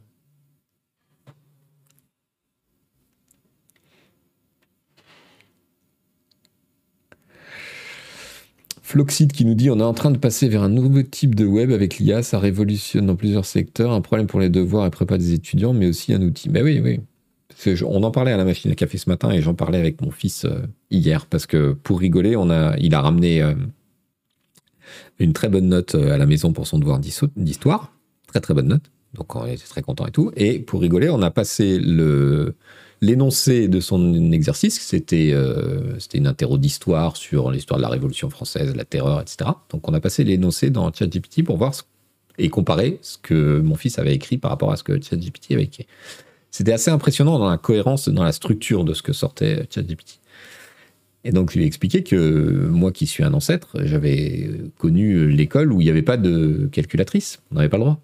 [8.88, 11.45] Floxit qui nous dit on est en train de passer vers un nouveau type de
[11.45, 15.17] web avec l'IA, ça révolutionne dans plusieurs secteurs, un problème pour les devoirs et prépa
[15.17, 16.50] des étudiants, mais aussi un outil.
[16.50, 17.02] Mais oui, oui.
[17.86, 20.10] on en parlait à la machine à café ce matin et j'en parlais avec mon
[20.10, 22.38] fils euh, hier parce que pour rigoler,
[22.80, 23.56] il a ramené euh,
[25.19, 27.02] une très bonne note euh, à la maison pour son devoir
[27.36, 27.91] d'histoire.
[28.28, 28.89] Très très bonne note.
[29.15, 30.32] Donc on était très content et tout.
[30.38, 32.56] Et pour rigoler, on a passé le
[33.02, 38.30] l'énoncé de son exercice, c'était euh, c'était une interro d'histoire sur l'histoire de la Révolution
[38.30, 39.52] française, la terreur, etc.
[39.70, 41.74] Donc on a passé l'énoncé dans ChatGPT pour voir
[42.38, 45.64] et comparer ce que mon fils avait écrit par rapport à ce que ChatGPT avait
[45.64, 45.88] écrit.
[46.52, 50.20] C'était assez impressionnant dans la cohérence, dans la structure de ce que sortait ChatGPT.
[51.24, 55.74] Et donc, je lui ai expliqué que moi, qui suis un ancêtre, j'avais connu l'école
[55.74, 57.42] où il n'y avait pas de calculatrice.
[57.52, 58.02] On n'avait pas le droit.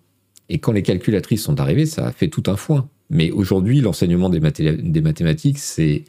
[0.50, 2.90] Et quand les calculatrices sont arrivées, ça a fait tout un foin.
[3.10, 6.04] Mais aujourd'hui, l'enseignement des, mathématiques, c'est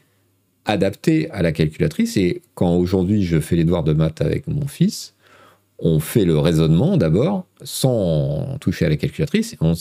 [0.64, 2.16] adapté à la calculatrice.
[2.16, 5.14] Et quand aujourd'hui, je fais les devoirs de maths avec mon fils,
[5.78, 9.74] on fait le raisonnement d'abord sans toucher à la calculatrice et on,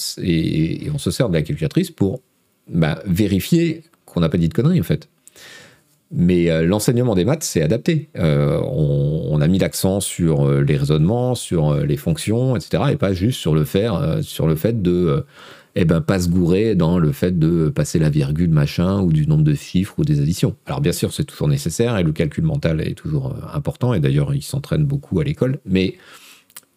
[0.98, 2.22] se sert de la calculatrice pour
[2.68, 5.08] bah, vérifier qu'on n'a pas dit de conneries en fait.
[6.16, 8.10] Mais euh, l'enseignement des maths, c'est adapté.
[8.18, 13.14] Euh, on, a mis l'accent sur euh, les raisonnements, sur les fonctions, etc., et pas
[13.14, 15.26] juste sur le faire, sur le fait de,
[15.76, 19.26] eh ben, pas se gourer dans le fait de passer la virgule machin ou du
[19.26, 20.56] nombre de chiffres ou des additions.
[20.66, 23.94] Alors bien sûr, c'est toujours nécessaire et le calcul mental est toujours important.
[23.94, 25.98] Et d'ailleurs, ils s'entraînent beaucoup à l'école, mais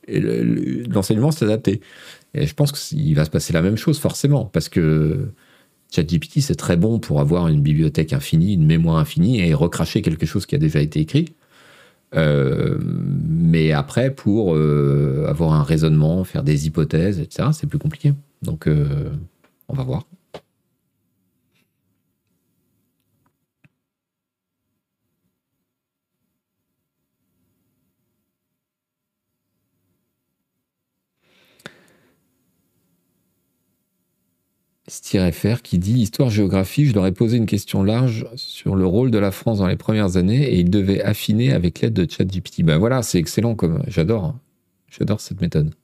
[0.08, 1.80] l'enseignement, c'est adapté.
[2.34, 5.30] Et je pense qu'il va se passer la même chose forcément, parce que
[5.94, 10.26] ChatGPT, c'est très bon pour avoir une bibliothèque infinie, une mémoire infinie et recracher quelque
[10.26, 11.34] chose qui a déjà été écrit.
[12.16, 18.14] Euh, mais après, pour euh, avoir un raisonnement, faire des hypothèses, etc., c'est plus compliqué.
[18.42, 19.10] Donc, euh,
[19.68, 20.04] on va voir.
[34.88, 39.18] FR qui dit Histoire-géographie, je leur ai posé une question large sur le rôle de
[39.18, 42.62] la France dans les premières années et ils devaient affiner avec l'aide de ChatGPT.
[42.62, 43.82] Ben voilà, c'est excellent comme.
[43.88, 44.24] J'adore.
[44.24, 44.40] Hein.
[44.88, 45.74] J'adore cette méthode.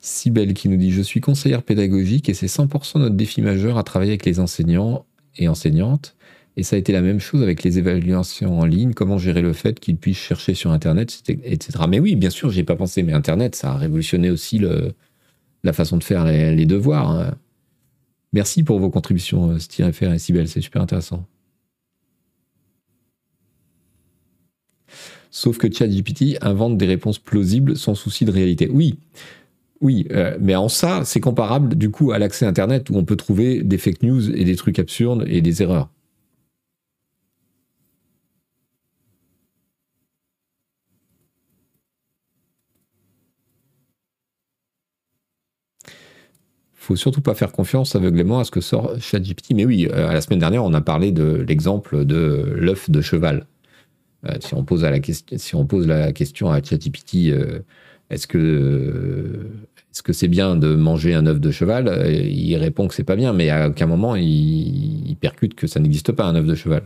[0.00, 3.82] Sibelle qui nous dit Je suis conseillère pédagogique et c'est 100% notre défi majeur à
[3.82, 5.04] travailler avec les enseignants
[5.36, 6.16] et enseignantes.
[6.58, 9.52] Et ça a été la même chose avec les évaluations en ligne, comment gérer le
[9.52, 11.84] fait qu'ils puissent chercher sur Internet, etc.
[11.86, 14.94] Mais oui, bien sûr, j'ai pas pensé, mais Internet, ça a révolutionné aussi le,
[15.64, 17.10] la façon de faire les, devoirs.
[17.10, 17.34] Hein.
[18.32, 21.26] Merci pour vos contributions, euh, StirFR et Sibel, c'est super intéressant.
[25.30, 28.70] Sauf que ChatGPT invente des réponses plausibles sans souci de réalité.
[28.72, 28.98] Oui,
[29.80, 33.16] oui, euh, mais en ça, c'est comparable du coup à l'accès Internet où on peut
[33.16, 35.90] trouver des fake news et des trucs absurdes et des erreurs.
[46.86, 49.54] Faut surtout pas faire confiance aveuglément à ce que sort ChatGPT.
[49.54, 53.46] Mais oui, euh, la semaine dernière, on a parlé de l'exemple de l'œuf de cheval.
[54.24, 54.98] Euh, si, on pose la
[55.36, 57.58] si on pose la question à ChatGPT, euh,
[58.08, 59.50] est-ce que
[59.90, 63.16] est-ce que c'est bien de manger un œuf de cheval Il répond que c'est pas
[63.16, 66.82] bien, mais à aucun moment il, percute que ça n'existe pas un œuf de cheval.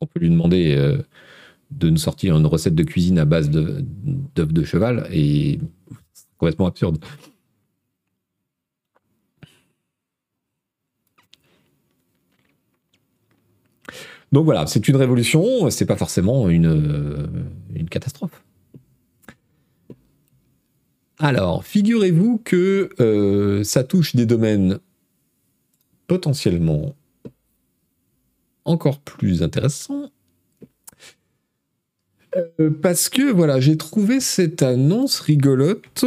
[0.00, 0.76] On peut lui demander
[1.70, 5.58] de nous sortir une recette de cuisine à base d'œuf de cheval et
[6.38, 6.98] complètement absurde.
[14.32, 17.28] Donc voilà, c'est une révolution, c'est pas forcément une,
[17.90, 18.44] catastrophe.
[21.18, 24.78] Alors, figurez-vous que euh, ça touche des domaines
[26.06, 26.94] potentiellement
[28.64, 30.10] encore plus intéressants.
[32.36, 36.04] Euh, parce que voilà, j'ai trouvé cette annonce rigolote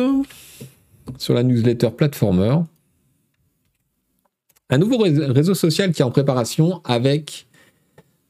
[1.17, 2.57] sur la newsletter Platformer.
[4.69, 7.47] Un nouveau réseau social qui est en préparation avec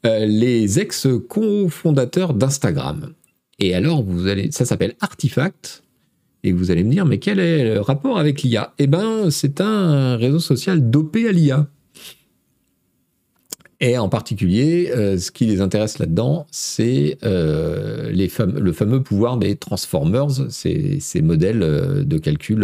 [0.06, 3.14] euh, les ex-cofondateurs d'Instagram.
[3.60, 4.04] Et alors,
[4.52, 5.84] ça s'appelle Artifact.
[6.44, 9.62] Et vous allez me dire, mais quel est le rapport avec l'IA Eh bien, c'est
[9.62, 11.68] un réseau social dopé à l'IA.
[13.80, 19.56] Et en particulier, euh, ce qui les intéresse là-dedans, c'est euh, le fameux pouvoir des
[19.56, 21.60] transformers, ces modèles
[22.06, 22.60] de calcul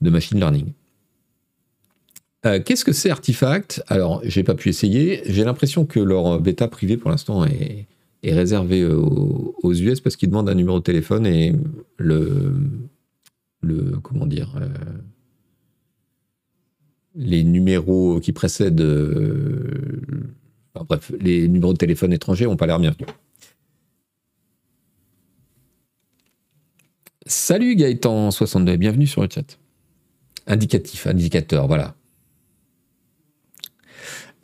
[0.00, 0.72] de machine learning.
[2.46, 3.82] Euh, qu'est-ce que c'est Artifact?
[3.88, 5.22] Alors, j'ai pas pu essayer.
[5.26, 7.86] J'ai l'impression que leur bêta privée pour l'instant est,
[8.24, 11.54] réservée aux, US parce qu'ils demandent un numéro de téléphone et
[11.96, 12.52] le,
[14.02, 14.66] comment dire, euh,
[17.14, 19.70] les numéros qui précèdent, euh,
[20.88, 23.08] bref, les numéros de téléphone étrangers n'ont pas l'air bienvenus.
[27.26, 29.58] Salut Gaëtan62, bienvenue sur le chat.
[30.48, 31.94] Indicatif, indicateur, voilà.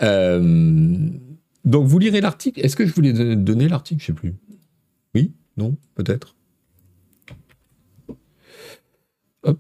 [0.03, 1.09] Euh,
[1.65, 2.61] donc vous lirez l'article.
[2.65, 4.01] Est-ce que je voulais donner l'article?
[4.01, 4.35] Je sais plus.
[5.15, 5.33] Oui?
[5.57, 5.77] Non?
[5.95, 6.35] Peut-être?
[9.45, 9.59] Hop.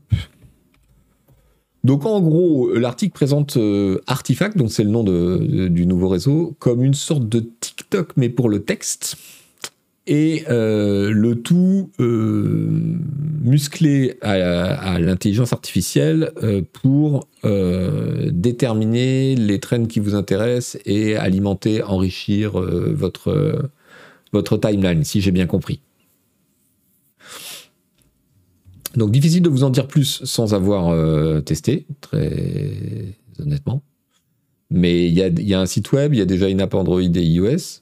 [1.84, 6.84] Donc en gros, l'article présente euh, Artifact, donc c'est le nom du nouveau réseau, comme
[6.84, 9.16] une sorte de TikTok mais pour le texte
[10.06, 12.98] et euh, le tout euh,
[13.42, 22.52] musclé à, l'intelligence artificielle euh, pour déterminer les trends qui vous intéressent et alimenter, enrichir
[22.52, 23.70] votre,
[24.32, 25.80] votre timeline, si j'ai bien compris.
[28.94, 30.94] Donc difficile de vous en dire plus sans avoir
[31.42, 33.82] testé, très honnêtement.
[34.70, 37.00] Mais il y, y a, un site web, il y a déjà une app Android
[37.00, 37.81] et iOS.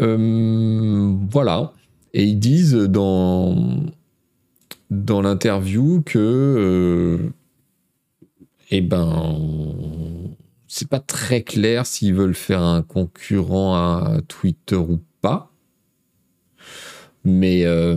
[0.00, 1.72] Euh, voilà.
[2.14, 3.56] Et ils disent dans,
[4.90, 7.30] dans l'interview que, euh,
[8.70, 9.38] eh ben,
[10.66, 15.52] c'est pas très clair s'ils veulent faire un concurrent à Twitter ou pas.
[17.24, 17.96] Mais, euh,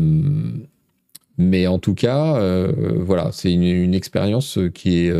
[1.37, 2.67] mais en tout cas,
[2.99, 5.13] voilà, c'est une, une, expérience qui est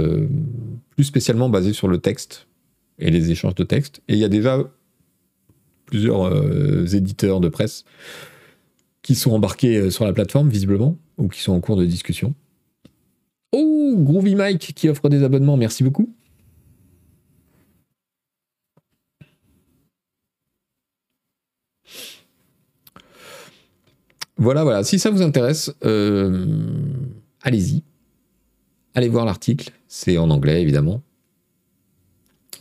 [0.89, 2.47] plus spécialement basée sur le texte
[2.99, 4.01] et les échanges de texte.
[4.07, 4.63] Et il y a déjà
[5.91, 7.83] plusieurs euh, éditeurs de presse
[9.03, 12.33] qui sont embarqués euh, sur la plateforme, visiblement, ou qui sont en cours de discussion.
[13.51, 16.15] Oh, Groovy Mike qui offre des abonnements, merci beaucoup.
[24.37, 24.83] Voilà, voilà.
[24.83, 26.47] Si ça vous intéresse, euh,
[27.43, 27.83] allez-y.
[28.95, 29.71] Allez voir l'article.
[29.87, 31.03] C'est en anglais, évidemment.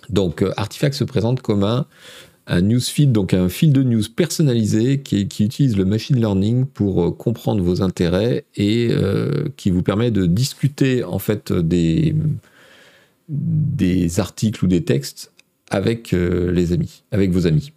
[0.08, 1.86] Donc, Artifact se présente comme un
[2.50, 7.10] un newsfeed, donc un fil de news personnalisé qui, utilise le machine learning pour euh,
[7.12, 12.16] comprendre vos intérêts et euh, qui vous permet de discuter en fait des,
[14.18, 15.32] articles ou des textes
[15.70, 17.72] avec euh, les amis, avec vos amis.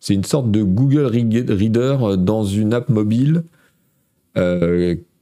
[0.00, 3.42] C'est une sorte de Google Reader dans une app mobile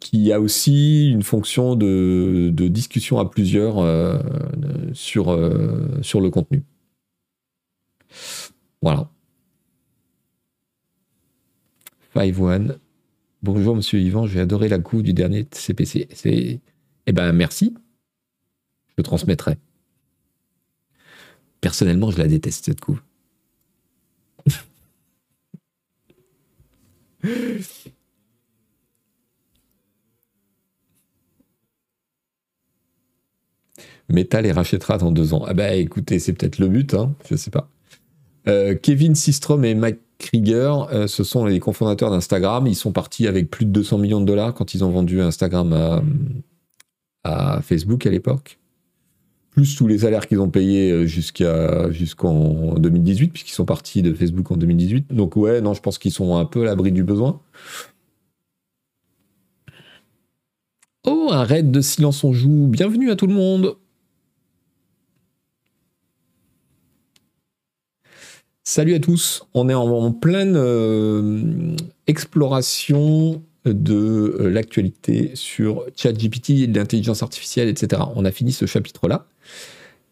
[0.03, 4.19] qui a aussi une fonction de, discussion à plusieurs euh,
[4.93, 6.65] sur, euh, sur le contenu.
[8.83, 9.09] Voilà.
[12.13, 12.79] Five One.
[13.43, 16.09] Bonjour Monsieur Yvan, j'ai adoré la couve du dernier CPC.
[17.07, 17.75] Eh ben merci.
[18.99, 19.57] Je transmettrai.
[21.61, 23.01] Personnellement, je la déteste cette couve.
[34.13, 35.45] Metal les rachètera dans deux ans.
[35.47, 37.69] Ah bah écoutez, c'est peut-être le but, hein, je sais pas.
[38.49, 42.67] Euh, Kevin Systrom et Mike Krieger, euh, ce sont les cofondateurs d'Instagram.
[42.67, 46.03] Ils sont partis avec plus de 200 millions de dollars quand ils ont vendu Instagram
[47.25, 48.59] à, Facebook à l'époque.
[49.51, 51.07] Plus tous les salaires qu'ils ont payés euh,
[51.91, 55.15] jusqu'en 2018, puisqu'ils sont partis de Facebook en 2018.
[55.15, 57.41] Donc ouais, non, je pense qu'ils sont un peu à l'abri du besoin.
[61.05, 62.67] Oh, un raid de silence on joue.
[62.69, 63.77] Bienvenue à tout le monde.
[68.65, 71.75] Salut à tous, on est en, pleine euh,
[72.07, 78.03] exploration de euh, l'actualité sur ChatGPT, l'intelligence artificielle, etc.
[78.15, 79.27] On a fini ce chapitre-là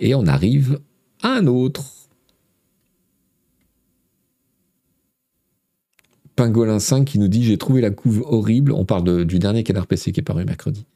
[0.01, 0.80] et on arrive
[1.22, 1.84] à un autre.
[6.34, 8.72] Pingolin 5 qui nous dit J'ai trouvé la couve horrible.
[8.72, 10.86] On parle du dernier Canard PC qui est paru mercredi.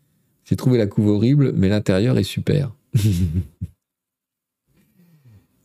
[0.45, 2.73] J'ai trouvé la couve horrible, mais l'intérieur est super.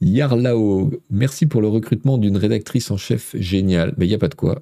[0.02, 3.94] Yarlao, merci pour le recrutement d'une rédactrice en chef géniale.
[3.98, 4.62] Mais il n'y a pas de quoi.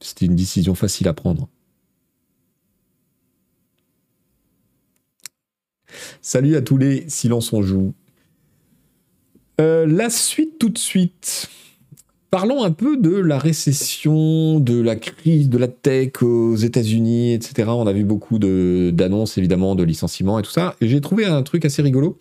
[0.00, 1.48] C'était une décision facile à prendre.
[6.20, 7.94] Salut à tous les Silence on joue.
[9.60, 11.48] Euh, la suite tout de suite.
[12.30, 17.70] Parlons un peu de la récession, de la crise de la tech aux États-Unis, etc.
[17.70, 20.74] On a vu beaucoup d'annonces, évidemment, de licenciements et tout ça.
[20.82, 22.18] J'ai trouvé un truc assez rigolo.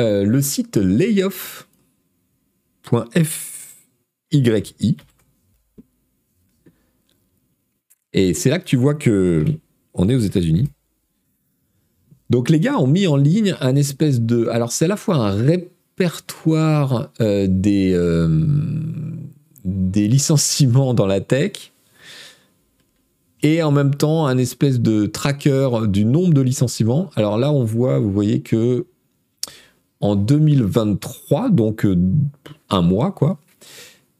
[0.00, 1.66] Euh, le site layoff.fyi
[8.14, 9.44] Et c'est là que tu vois que
[9.92, 10.70] on est aux États-Unis.
[12.30, 14.46] Donc les gars ont mis en ligne un espèce de...
[14.46, 18.26] Alors c'est à la fois un répertoire euh, des, euh,
[19.66, 21.72] des licenciements dans la tech
[23.42, 27.10] et en même temps un espèce de tracker du nombre de licenciements.
[27.16, 28.86] Alors là on voit, vous voyez que
[30.00, 31.96] en 2023, donc euh,
[32.70, 33.38] un mois quoi,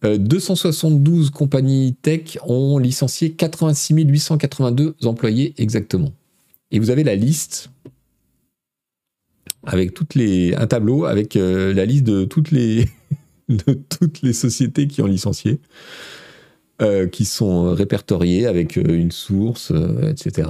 [0.03, 6.13] 272 compagnies tech ont licencié 86 882 employés exactement.
[6.71, 7.71] Et vous avez la liste
[9.65, 12.89] avec toutes les un tableau avec euh, la liste de toutes les
[13.49, 15.61] de toutes les sociétés qui ont licencié,
[16.81, 19.73] euh, qui sont répertoriées avec euh, une source,
[20.09, 20.49] etc.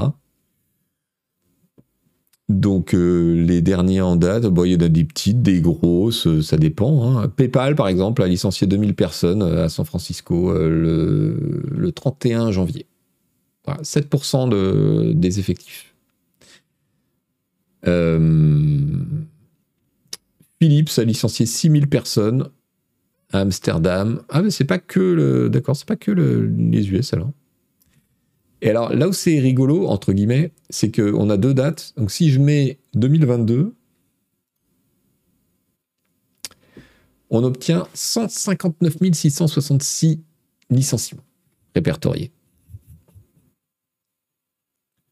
[2.50, 6.56] Donc les derniers en date, bon, il y en a des petites, des grosses, ça
[6.56, 7.18] dépend.
[7.18, 7.28] Hein.
[7.28, 12.86] PayPal, par exemple, a licencié 2000 personnes à San Francisco le, le 31 janvier.
[13.82, 15.94] 7% de, des effectifs.
[17.86, 18.18] Euh,
[20.60, 22.48] Philips a licencié 6000 personnes
[23.32, 24.22] à Amsterdam.
[24.28, 25.50] Ah, mais c'est pas que le.
[25.50, 27.30] D'accord, c'est pas que les US alors.
[28.62, 31.94] Et alors, là où c'est rigolo, entre guillemets, c'est qu'on a deux dates.
[31.96, 33.74] Donc, si je mets 2022,
[37.30, 40.20] on obtient 159 666
[40.68, 41.24] licenciements
[41.74, 42.32] répertoriés.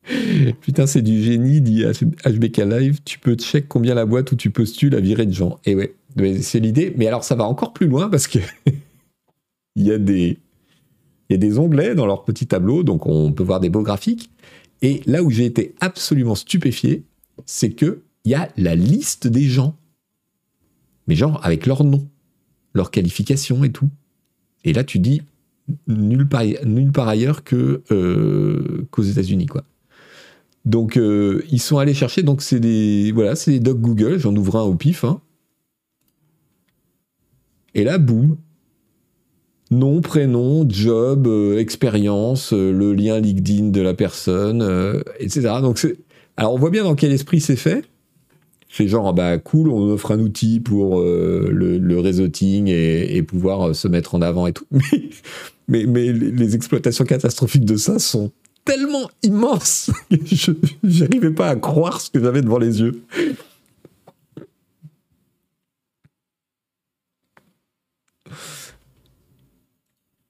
[0.61, 3.01] Putain, c'est du génie, dit HBK Live.
[3.05, 5.59] Tu peux check combien la boîte où tu postules a viré de gens.
[5.65, 5.95] Et ouais,
[6.41, 6.95] c'est l'idée.
[6.97, 8.39] Mais alors, ça va encore plus loin parce que
[9.77, 10.39] il y a des
[11.29, 13.83] il y a des onglets dans leur petit tableau, donc on peut voir des beaux
[13.83, 14.31] graphiques.
[14.81, 17.05] Et là où j'ai été absolument stupéfié,
[17.45, 19.77] c'est que il y a la liste des gens,
[21.07, 22.09] mais genre avec leur nom,
[22.75, 23.91] leur qualification et tout.
[24.65, 25.23] Et là, tu dis
[25.87, 29.65] nulle part, ailleurs que euh, qu'aux États-Unis, quoi.
[30.65, 34.35] Donc euh, ils sont allés chercher, donc c'est des voilà, c'est des docs Google, j'en
[34.37, 35.05] ouvre un au pif.
[35.05, 35.21] Hein.
[37.75, 38.37] Et là, boum.
[39.71, 44.67] Nom, prénom, job, euh, expérience, euh, le lien LinkedIn de la personne,
[45.19, 45.49] etc.
[45.61, 45.87] Donc
[46.37, 47.85] alors on voit bien dans quel esprit c'est fait.
[48.71, 54.15] C'est genre, bah cool, on offre un outil pour le, réseauting et, pouvoir se mettre
[54.15, 54.67] en avant et tout.
[55.71, 58.33] Mais, mais, mais les exploitations catastrophiques de ça sont
[58.69, 60.17] tellement immense que
[60.83, 63.03] je n'arrivais pas à croire ce que j'avais devant les yeux.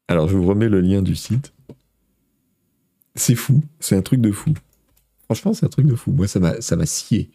[0.09, 1.53] Alors, je vous remets le lien du site.
[3.15, 4.55] C'est fou, c'est un truc de fou.
[5.25, 6.13] Franchement, c'est un truc de fou.
[6.13, 7.31] Moi, ça m'a scié.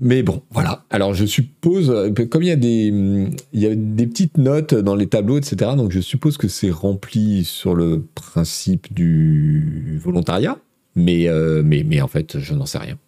[0.00, 0.84] Mais bon, voilà.
[0.90, 5.72] Alors je suppose, comme il y a des, petites notes dans les tableaux, etc.
[5.76, 10.58] Donc je suppose que c'est rempli sur le principe du volontariat.
[10.96, 11.62] Mais, euh,
[12.02, 12.98] en fait, je n'en sais rien.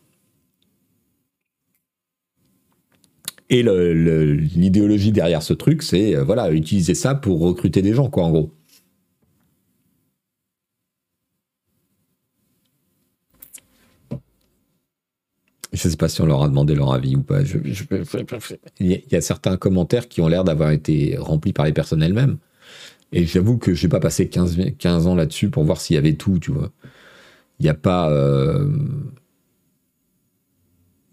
[3.48, 8.24] Et l'idéologie derrière ce truc, c'est euh, voilà, utiliser ça pour recruter des gens, quoi,
[8.24, 8.52] en gros.
[15.72, 17.42] Je ne sais pas si on leur a demandé leur avis ou pas.
[18.80, 22.38] il y a certains commentaires qui ont l'air d'avoir été remplis par les personnes elles-mêmes.
[23.12, 25.98] Et j'avoue que je n'ai pas passé 15, 15 ans là-dessus pour voir s'il y
[25.98, 26.72] avait tout, tu vois.
[27.60, 28.10] Il n'y a pas.
[28.10, 28.68] Euh,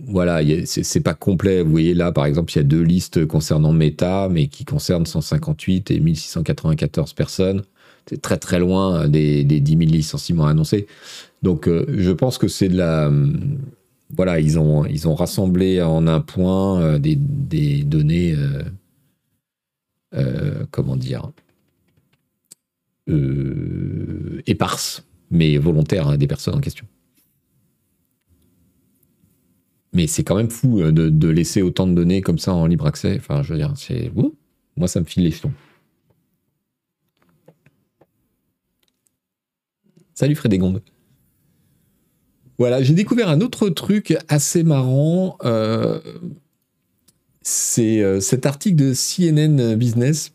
[0.07, 1.61] voilà, c'est pas complet.
[1.61, 5.05] Vous voyez là, par exemple, il y a deux listes concernant Meta, mais qui concernent
[5.05, 7.63] 158 et 1694 personnes.
[8.09, 10.87] C'est très très loin des, des 10 000 licenciements annoncés.
[11.41, 13.09] Donc, euh, je pense que c'est de la
[14.15, 17.15] voilà, ils ont, ils ont rassemblé en un point euh, des,
[17.83, 18.63] données, euh,
[20.15, 21.31] euh, comment dire,
[24.45, 26.85] éparses, mais volontaires hein, des personnes en question.
[29.93, 33.15] Mais c'est quand même fou de, laisser autant de données comme ça en libre accès.
[33.17, 34.11] Enfin, je veux dire, c'est.
[34.75, 35.53] Moi, ça me file les jetons.
[40.15, 40.81] Salut Frédégonde.
[42.59, 45.37] Voilà, j'ai découvert un autre truc assez marrant.
[45.43, 45.99] Euh,
[47.41, 50.31] c'est euh, cet article de CNN Business,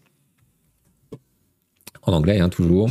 [2.03, 2.91] en anglais, hein, toujours,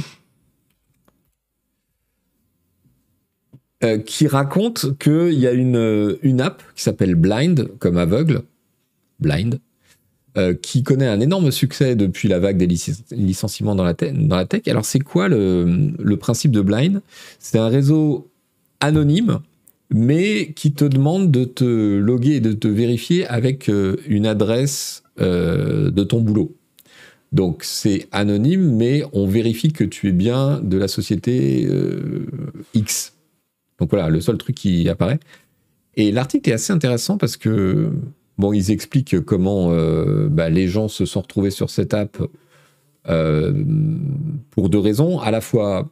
[3.84, 8.44] euh, qui raconte qu'il y a une, une app qui s'appelle Blind, comme aveugle,
[9.20, 9.60] Blind,
[10.62, 12.68] qui connaît un énorme succès depuis la vague des
[13.10, 14.68] licenciements dans la, tech.
[14.68, 17.02] Alors, c'est quoi le, principe de Blind?
[17.40, 18.30] C'est un réseau
[18.80, 19.40] anonyme,
[19.90, 25.04] mais qui te demande de te loguer et de te vérifier avec euh, une adresse
[25.20, 26.56] euh, de ton boulot.
[27.32, 32.26] Donc c'est anonyme, mais on vérifie que tu es bien de la société euh,
[32.74, 33.14] X.
[33.80, 35.20] Donc voilà, le seul truc qui apparaît.
[35.96, 37.92] Et l'article est assez intéressant parce que,
[38.38, 42.18] bon, ils expliquent comment euh, bah, les gens se sont retrouvés sur cette app
[43.08, 43.54] euh,
[44.52, 45.20] pour deux raisons.
[45.20, 45.90] À la fois,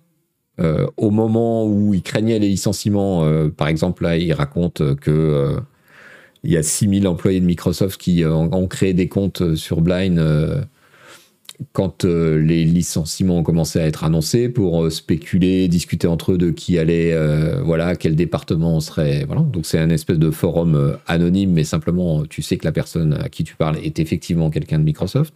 [0.96, 5.58] au moment où ils craignaient les licenciements, par exemple, là, ils racontent que
[6.44, 10.18] il y a 6000 employés de Microsoft qui ont créé des comptes sur Blind
[11.74, 16.38] quand euh, les licenciements ont commencé à être annoncés pour euh, spéculer, discuter entre eux
[16.38, 19.42] de qui allait, euh, voilà, quel département serait, voilà.
[19.42, 23.30] Donc c'est un espèce de forum anonyme, mais simplement tu sais que la personne à
[23.30, 25.36] qui tu parles est effectivement quelqu'un de Microsoft.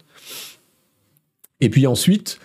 [1.60, 2.38] Et puis ensuite,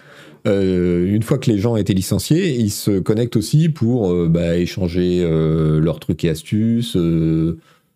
[0.45, 5.99] une fois que les gens été licenciés, ils se connectent aussi pour bah, échanger leurs
[5.99, 6.97] trucs et astuces,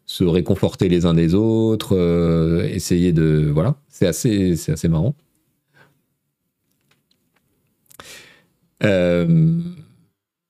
[0.05, 1.95] se réconforter les uns des autres,
[2.71, 5.13] essayer de, voilà, c'est assez, assez marrant.
[8.83, 9.59] Euh,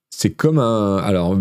[0.10, 0.98] c'est comme un.
[0.98, 1.38] Alors,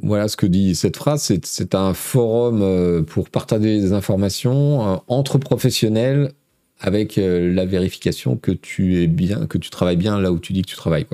[0.00, 4.96] voilà ce que dit cette phrase c'est un forum euh, pour partager des informations euh,
[5.08, 6.32] entre professionnels
[6.80, 10.62] avec la vérification que tu es bien, que tu travailles bien là où tu dis
[10.62, 11.06] que tu travailles.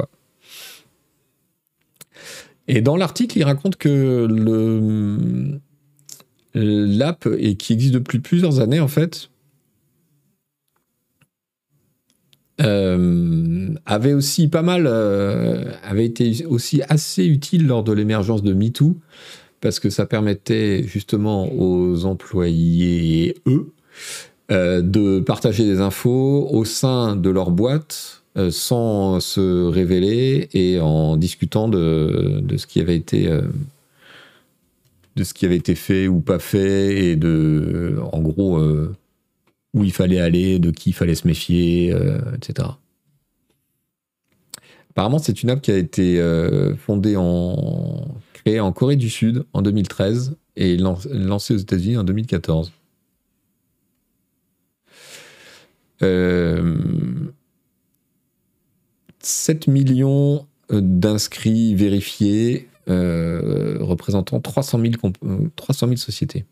[2.69, 4.29] Et dans l'article, il raconte que
[6.53, 9.31] l'app et qui existe depuis plusieurs années en fait
[12.61, 18.53] Euh, avait aussi pas mal, euh, avait été aussi assez utile lors de l'émergence de
[18.53, 18.97] MeToo,
[19.61, 23.73] parce que ça permettait justement aux employés, eux,
[24.53, 31.17] euh, de partager des infos au sein de leur boîte sans se révéler et en
[31.17, 33.31] discutant de, de ce qui avait été
[35.15, 38.59] de ce qui avait été fait ou pas fait et de en gros
[39.75, 42.69] où il fallait aller, de qui il fallait se méfier, euh, etc.
[44.91, 49.45] Apparemment, c'est une app qui a été euh, fondée en créée en Corée du Sud
[49.53, 52.73] en 2013 et lancée aux États-Unis en 2014.
[56.03, 56.77] Euh,
[59.19, 66.45] 7 millions d'inscrits vérifiés euh, représentant 300 000 sociétés.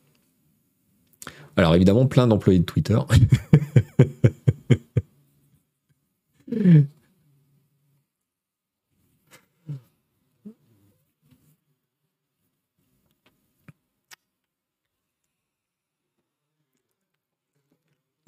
[1.57, 2.99] Alors évidemment, plein d'employés de Twitter.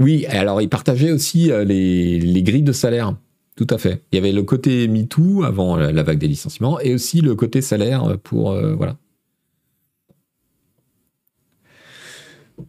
[0.01, 3.17] Oui, alors ils partageaient aussi euh, les, grilles de salaire.
[3.57, 4.03] Tout à fait.
[4.11, 7.63] Il y avait le côté MeToo avant la vague des licenciements et aussi le côté
[7.63, 8.97] salaire pour euh, voilà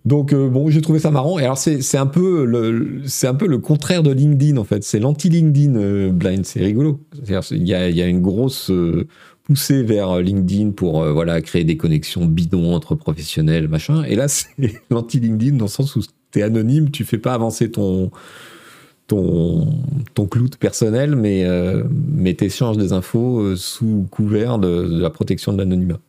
[0.03, 1.39] Donc euh, bon, j'ai trouvé ça marrant.
[1.39, 4.83] Et alors c'est un peu le c'est un peu le contraire de LinkedIn en fait.
[4.83, 6.45] C'est l'anti LinkedIn euh, blind.
[6.45, 6.99] C'est rigolo.
[7.27, 9.07] Il y a, y a une grosse euh,
[9.43, 14.03] poussée vers LinkedIn pour voilà créer des connexions bidons entre professionnels machin.
[14.03, 14.47] Et là c'est
[14.89, 18.11] l'anti LinkedIn dans le sens où tu es anonyme, tu fais pas avancer ton
[19.07, 19.67] ton
[20.15, 21.45] ton clout personnel, mais
[21.91, 25.99] mais t'échanges des infos sous couvert de la protection de l'anonymat.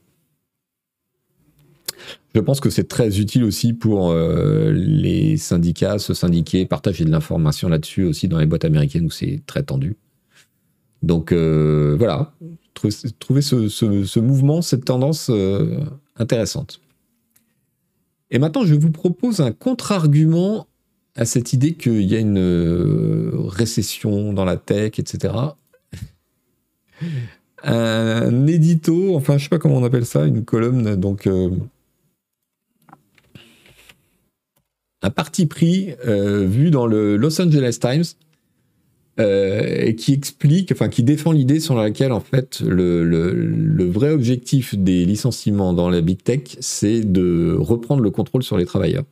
[2.37, 7.11] Je pense que c'est très utile aussi pour euh, les syndicats, se syndiquer, partager de
[7.11, 9.97] l'information là-dessus aussi dans les boîtes américaines où c'est très tendu.
[11.03, 12.35] Donc euh, voilà,
[12.75, 15.79] trouver ce, mouvement, cette tendance euh,
[16.17, 16.83] intéressante.
[18.31, 20.67] Et maintenant, je vous propose un contre-argument
[21.15, 25.33] à cette idée qu'il y a une récession dans la tech, etc.
[27.63, 31.27] Un édito, enfin je sais pas comment on appelle ça, une colonne, donc
[35.07, 38.03] un parti pris euh, vu dans le Los Angeles Times
[39.21, 45.05] euh, qui explique, enfin qui défend l'idée sur laquelle en fait le, vrai objectif des
[45.05, 49.05] licenciements dans la big tech, c'est de reprendre le contrôle sur les travailleurs.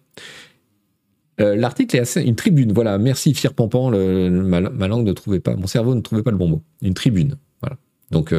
[1.41, 2.99] Euh, l'article est assez une tribune, voilà.
[2.99, 6.49] Merci Fier Pampan, ma, langue ne trouvait pas, mon cerveau ne trouvait pas le bon
[6.49, 6.63] mot.
[6.83, 7.77] Une tribune, voilà.
[8.11, 8.35] Donc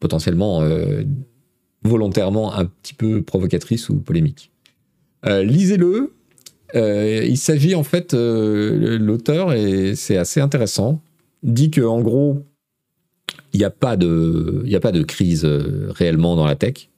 [0.00, 0.62] potentiellement
[1.84, 4.49] volontairement un petit peu provocatrice ou polémique.
[5.26, 6.12] Euh, lisez-le.
[6.76, 11.02] Euh, il s'agit en fait, euh, l'auteur, et c'est assez intéressant,
[11.42, 12.46] dit que en gros,
[13.52, 16.88] il n'y a, pas de, a pas de crise réellement dans la tech.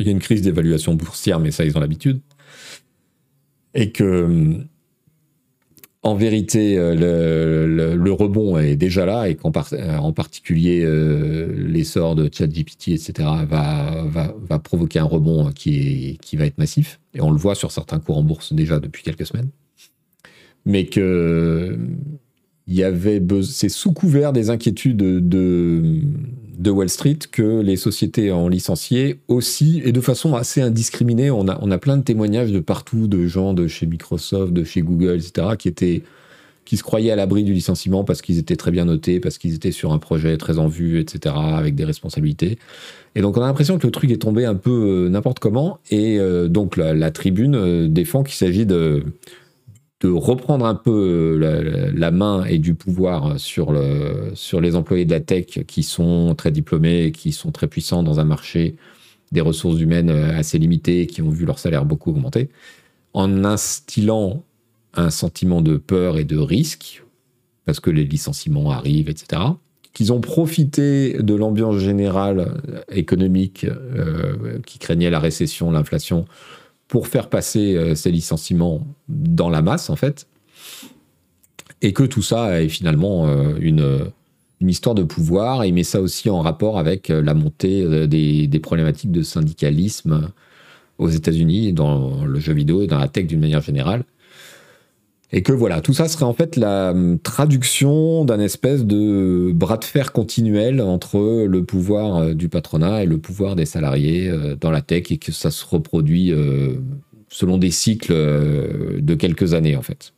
[0.00, 2.20] Il y a une crise d'évaluation boursière, mais ça, ils ont l'habitude.
[3.74, 4.58] Et que
[6.02, 12.30] en vérité, euh, le, rebond est déjà là et qu'en euh, particulier euh, l'essor de
[12.32, 17.00] ChatGPT, etc., va, provoquer un rebond qui, est, qui va être massif.
[17.14, 19.50] Et on le voit sur certains cours en bourse déjà depuis quelques semaines.
[20.64, 21.78] mais que
[22.68, 26.02] y avait c'est sous couvert des inquiétudes de, de
[26.66, 31.30] Wall Street que les sociétés ont licencié aussi et de façon assez indiscriminée.
[31.30, 34.64] On a, on a plein de témoignages de partout, de gens de chez Microsoft, de
[34.64, 36.02] chez Google, etc., qui étaient
[36.68, 39.54] qui se croyaient à l'abri du licenciement parce qu'ils étaient très bien notés, parce qu'ils
[39.54, 42.58] étaient sur un projet très en vue, etc., avec des responsabilités.
[43.14, 45.78] Et donc on a l'impression que le truc est tombé un peu euh, n'importe comment.
[45.90, 49.02] Et euh, donc la, tribune euh, défend qu'il s'agit de,
[50.00, 51.36] de reprendre un peu
[51.92, 56.34] la, main et du pouvoir sur, le, sur les employés de la tech qui sont
[56.36, 58.76] très diplômés, qui sont très puissants dans un marché
[59.32, 62.48] des ressources humaines assez limité, qui ont vu leur salaire beaucoup augmenter,
[63.12, 64.44] en instillant
[64.94, 67.02] un sentiment de peur et de risque,
[67.64, 69.42] parce que les licenciements arrivent, etc.
[69.92, 76.24] Qu'ils ont profité de l'ambiance générale économique euh, qui craignait la récession, l'inflation,
[76.88, 80.26] pour faire passer euh, ces licenciements dans la masse, en fait.
[81.82, 84.10] Et que tout ça est finalement euh, une,
[84.60, 85.62] histoire de pouvoir.
[85.62, 90.32] Et il met ça aussi en rapport avec la montée des, des problématiques de syndicalisme
[90.98, 94.04] aux États-Unis, dans le jeu vidéo et dans la tech d'une manière générale.
[95.30, 99.76] Et que voilà, tout ça serait en fait la hum, traduction d'un espèce de bras
[99.76, 104.56] de fer continuel entre le pouvoir euh, du patronat et le pouvoir des salariés euh,
[104.56, 106.76] dans la tech et que ça se reproduit euh,
[107.28, 110.14] selon des cycles de quelques années en fait.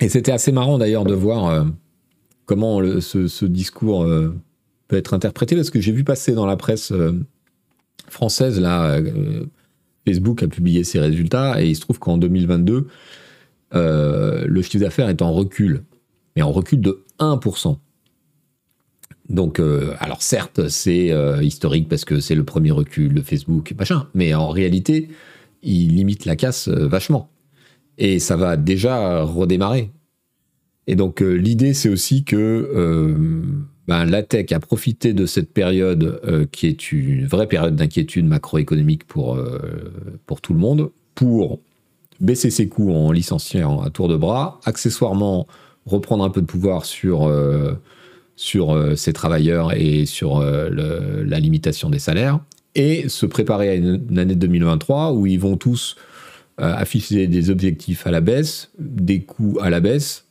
[0.00, 1.66] Et c'était assez marrant d'ailleurs de voir
[2.48, 4.34] comment ce, discours euh,
[4.88, 7.12] peut être interprété, parce que j'ai vu passer dans la presse euh,
[8.08, 9.44] française, là, euh,
[10.06, 12.88] Facebook a publié ses résultats, et il se trouve qu'en 2022,
[13.72, 15.84] le chiffre d'affaires est en recul,
[16.34, 17.76] mais en recul de 1%.
[19.28, 19.60] Donc,
[19.98, 24.48] alors certes, c'est historique parce que c'est le premier recul de Facebook, machin, mais en
[24.48, 25.10] réalité,
[25.62, 27.30] il limite la casse vachement.
[27.98, 29.92] Et ça va déjà redémarrer.
[30.88, 33.14] Et donc euh, l'idée, c'est aussi que euh,
[33.86, 38.26] ben, la tech a profité de cette période euh, qui est une vraie période d'inquiétude
[38.26, 39.38] macroéconomique pour,
[40.26, 41.60] pour tout le monde, pour
[42.20, 45.46] baisser ses coûts en licenciant à tour de bras, accessoirement
[45.84, 47.30] reprendre un peu de pouvoir sur,
[48.34, 52.40] sur ses travailleurs et sur la limitation des salaires,
[52.74, 55.96] et se préparer à une, une année 2023 où ils vont tous
[56.58, 60.27] afficher des objectifs à la baisse, des coûts à la baisse,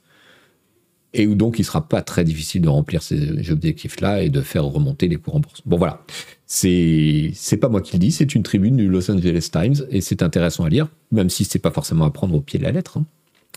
[1.13, 4.65] et où donc il sera pas très difficile de remplir ces objectifs-là et de faire
[4.65, 5.61] remonter les cours en bourse.
[5.65, 6.05] Bon voilà,
[6.45, 10.01] c'est c'est pas moi qui le dis, c'est une tribune du Los Angeles Times et
[10.01, 12.71] c'est intéressant à lire, même si c'est pas forcément à prendre au pied de la
[12.71, 13.05] lettre, hein.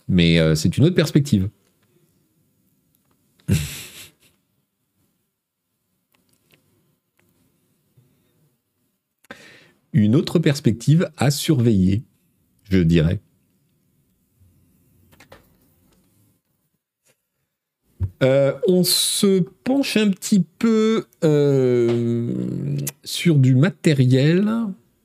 [0.09, 1.49] mais euh, c'est une autre perspective.
[9.93, 12.03] une autre perspective à surveiller,
[12.71, 13.21] je dirais.
[18.23, 22.33] Euh, on se penche un petit peu euh,
[23.03, 24.51] sur du matériel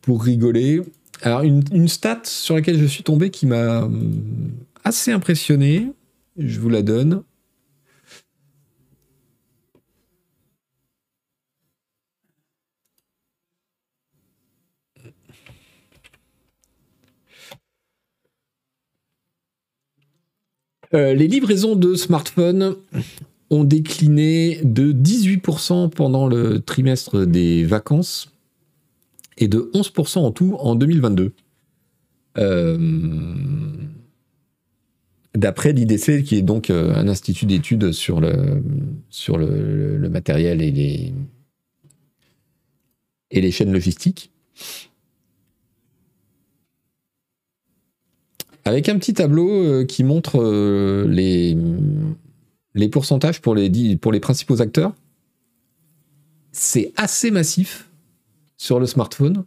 [0.01, 0.81] pour rigoler.
[1.21, 3.89] Alors, une, stat sur laquelle je suis tombé qui m'a euh,
[4.83, 5.91] assez impressionné,
[6.37, 7.23] je vous la donne.
[20.95, 22.75] Euh, les livraisons de smartphones
[23.49, 28.31] ont décliné de 18% pendant le trimestre des vacances
[29.37, 31.33] et de 11% en tout en 2022.
[32.37, 32.77] Euh,
[35.35, 38.63] d'après l'IDC, qui est donc euh, un institut d'études sur le,
[40.09, 41.13] matériel et
[43.31, 44.31] les chaînes logistiques.
[48.67, 51.55] Avec un petit tableau euh, qui montre euh, les,
[52.73, 54.93] les pourcentages pour les, pour les principaux acteurs.
[56.51, 57.87] C'est assez massif
[58.57, 59.45] sur le smartphone.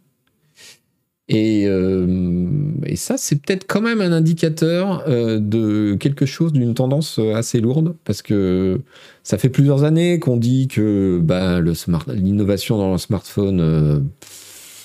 [1.27, 2.47] Et, euh,
[2.85, 7.95] et ça, c'est peut-être quand même un indicateur de quelque chose, d'une tendance assez lourde,
[8.03, 8.81] parce que
[9.21, 14.09] ça fait plusieurs années qu'on dit que bah, l'innovation dans le smartphone,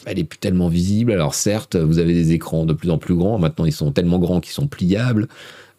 [0.07, 1.12] elle est plus tellement visible.
[1.12, 3.38] Alors certes, vous avez des écrans de plus en plus grands.
[3.38, 5.28] Maintenant, ils sont tellement grands qu'ils sont pliables.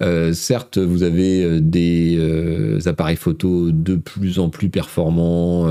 [0.02, 5.68] Euh, certes, vous avez euh, des euh, appareils photo de plus en plus performants,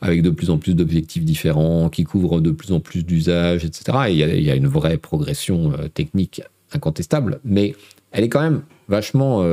[0.00, 3.98] avec de plus en plus d'objectifs différents, qui couvrent de plus en plus d'usages, etc.
[4.10, 6.42] il y, a une vraie progression technique
[6.72, 7.74] incontestable, mais
[8.12, 9.44] elle est quand même vachement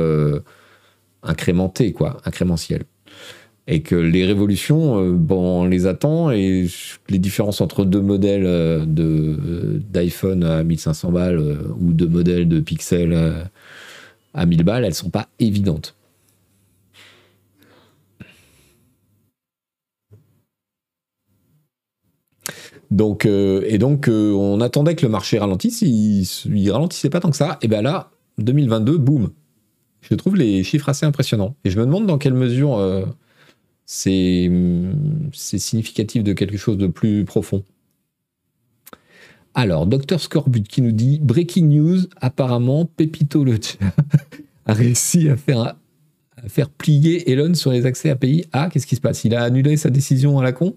[1.22, 2.84] incrémenté, quoi, incrémentiel.
[3.68, 6.66] Et que les révolutions, euh, bon, on les attend et
[7.08, 11.38] les différences entre deux modèles euh, de, d'iPhone à 1500 balles
[11.80, 13.16] ou deux modèles de Pixel
[14.34, 15.94] à 1000 balles, elles sont pas évidentes.
[22.90, 25.80] Donc, et donc, on attendait que le marché ralentisse.
[25.82, 26.22] Il,
[26.54, 27.58] il, ralentissait pas tant que ça.
[27.62, 29.30] Et bien là, 2022, boum,
[30.00, 31.54] je trouve les chiffres assez impressionnants.
[31.64, 33.04] Et je me demande dans quelle mesure euh,
[33.84, 34.50] c'est
[35.32, 37.64] significatif de quelque chose de plus profond.
[39.54, 43.58] Alors, Dr Scorbut qui nous dit Breaking news, apparemment, Pepito le
[44.66, 45.76] a réussi à faire,
[46.78, 48.46] plier Elon sur les accès API.
[48.52, 49.24] Ah, qu'est-ce qui se passe?
[49.24, 50.76] Il a annulé sa décision à la con?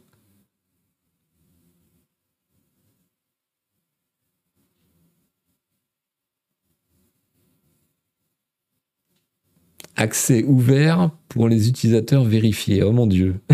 [9.95, 12.83] Accès ouvert pour les utilisateurs vérifiés.
[12.83, 13.39] Oh mon Dieu.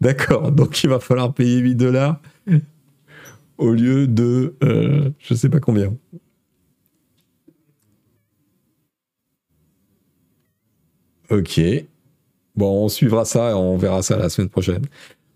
[0.00, 2.20] D'accord, donc il va falloir payer 8 dollars
[3.58, 5.96] au lieu de euh, je sais pas combien.
[11.30, 11.60] Ok.
[12.54, 14.86] Bon, on suivra ça et on verra ça la semaine prochaine.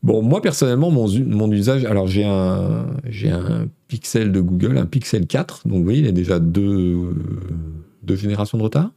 [0.02, 2.86] Bon, moi personnellement, mon, usage, alors j'ai un,
[3.88, 7.14] Pixel de Google, un Pixel 4, donc vous voyez, il a déjà deux,
[8.08, 8.92] générations de retard.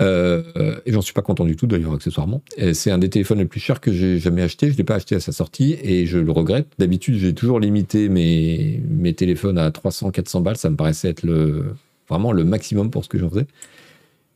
[0.00, 2.42] Euh, et j'en suis pas content du tout d'ailleurs accessoirement.
[2.72, 4.68] C'est un des téléphones les plus chers que j'ai jamais acheté.
[4.68, 6.68] Je ne l'ai pas acheté à sa sortie et je le regrette.
[6.78, 10.56] D'habitude, j'ai toujours limité mes, mes téléphones à 300-400 balles.
[10.56, 11.74] Ça me paraissait être le,
[12.08, 13.46] vraiment le maximum pour ce que j'en faisais.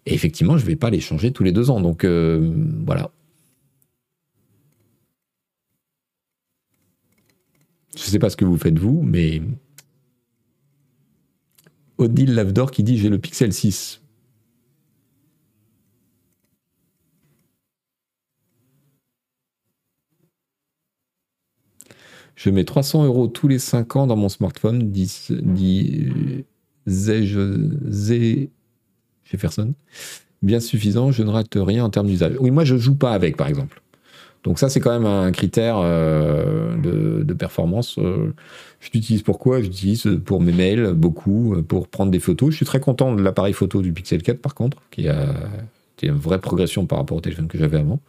[0.06, 1.80] Et effectivement, je ne vais pas les changer tous les deux ans.
[1.80, 2.50] Donc euh,
[2.84, 3.10] voilà.
[7.96, 9.42] Je ne sais pas ce que vous faites vous, mais
[11.98, 14.00] Odile Lavdor qui dit j'ai le Pixel 6.
[22.34, 25.10] Je mets 300 euros tous les 5 ans dans mon smartphone, dit,
[29.24, 29.74] Jefferson.
[30.40, 32.34] Bien suffisant, je ne rate rien en termes d'usage.
[32.40, 33.80] Oui, moi je joue pas avec, par exemple.
[34.44, 37.98] Donc ça, c'est quand même un critère euh, de, performance.
[37.98, 38.34] Euh,
[38.80, 39.60] je l'utilise pour quoi?
[39.60, 42.50] Je l'utilise pour mes mails, beaucoup, euh, pour prendre des photos.
[42.50, 45.26] Je suis très content de l'appareil photo du Pixel 4, par contre, qui a
[46.02, 48.00] une vraie progression par rapport au téléphone que j'avais avant.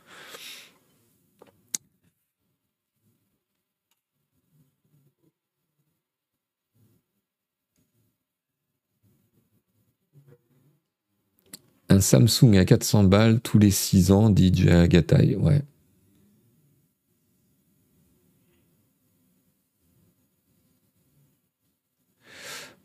[11.89, 15.35] Un Samsung à 400 balles tous les 6 ans, DJ Agatai.
[15.35, 15.61] Ouais.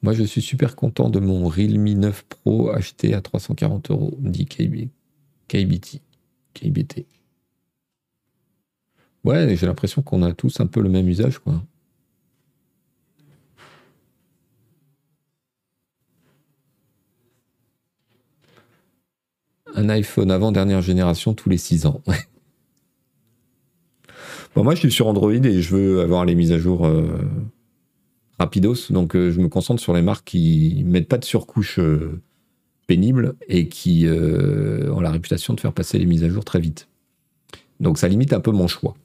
[0.09, 4.47] Moi, je suis super content de mon Realme 9 Pro acheté à 340 euros, dit
[4.47, 4.89] KB,
[5.49, 6.01] KBT.
[6.55, 7.05] KBT.
[9.23, 11.63] Ouais, j'ai l'impression qu'on a tous un peu le même usage, quoi.
[19.75, 22.01] Un iPhone avant dernière génération tous les 6 ans.
[24.55, 26.87] bon, moi, je suis sur Android et je veux avoir les mises à jour.
[26.87, 27.29] Euh,
[28.39, 28.91] rapidos.
[28.91, 32.21] Donc, euh, je me concentre sur les marques qui mettent pas de surcouche euh,
[32.87, 36.61] pénible et qui euh, ont la réputation de faire passer les mises à jour très
[36.61, 36.89] vite.
[37.81, 38.97] Donc, ça limite un peu mon choix.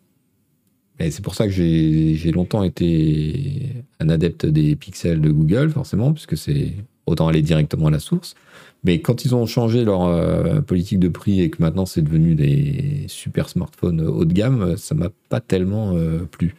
[0.99, 6.13] Et c'est pour ça que j'ai longtemps été un adepte des pixels de Google, forcément,
[6.13, 6.73] puisque c'est
[7.07, 8.35] autant aller directement à la source.
[8.83, 13.05] Mais quand ils ont changé leur politique de prix et que maintenant c'est devenu des
[13.07, 15.95] super smartphones haut de gamme, ça m'a pas tellement
[16.29, 16.55] plu.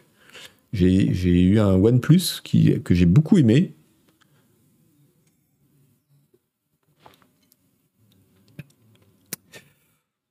[0.75, 3.73] J'ai eu un OnePlus qui, que j'ai beaucoup aimé.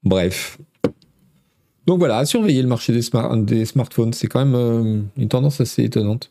[0.04, 0.58] Bref.
[1.86, 3.00] Donc voilà, surveiller le marché des,
[3.42, 6.30] des smartphones, c'est quand même euh, une tendance assez étonnante.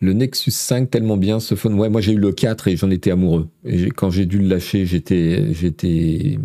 [0.00, 1.74] Le Nexus 5 tellement bien ce phone.
[1.78, 3.48] Ouais, moi j'ai eu le 4 et j'en étais amoureux.
[3.64, 6.38] Et quand j'ai dû le lâcher, j'étais j'étais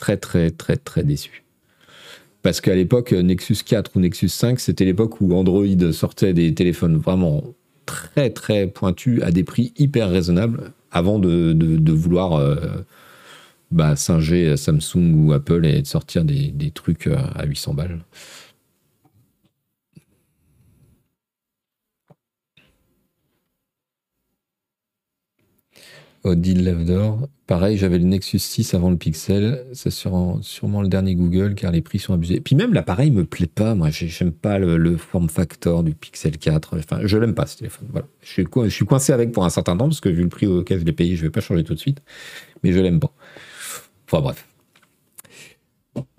[0.00, 1.44] très très très très déçu.
[2.42, 6.96] Parce qu'à l'époque, Nexus 4 ou Nexus 5, c'était l'époque où Android sortait des téléphones
[6.96, 7.44] vraiment
[7.84, 12.56] très très pointus à des prix hyper raisonnables avant de, vouloir euh,
[13.70, 17.98] bah, singer Samsung ou Apple et de sortir des, des trucs à 800 balles.
[26.22, 27.28] Odile Levdor.
[27.46, 29.64] Pareil, j'avais le Nexus 6 avant le Pixel.
[29.72, 32.40] C'est sûrement le dernier Google car les prix sont abusés.
[32.40, 33.74] Puis même l'appareil me plaît pas.
[33.74, 36.78] Moi, j'aime pas le, form factor du Pixel 4.
[36.78, 37.88] Enfin, je l'aime pas ce téléphone.
[37.90, 38.06] Voilà.
[38.22, 38.28] Je
[38.68, 40.92] suis, coincé avec pour un certain temps parce que vu le prix auquel je l'ai
[40.92, 42.02] payé, je vais pas changer tout de suite.
[42.62, 43.12] Mais je l'aime pas.
[44.06, 44.46] Enfin bref.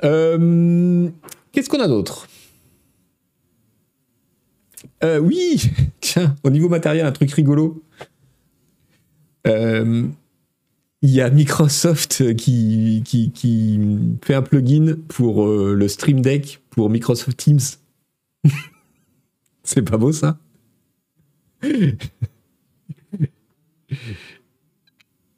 [0.04, 1.10] Euh,
[1.52, 2.28] qu'est-ce qu'on a d'autre?
[5.04, 5.62] Euh, Oui,
[6.02, 7.84] tiens, au niveau matériel, un truc rigolo.
[9.48, 10.08] Euh,
[11.02, 13.80] il y a Microsoft qui, qui,
[14.24, 17.60] fait un plugin pour euh, le Stream Deck pour Microsoft Teams.
[19.64, 20.38] C'est pas beau ça?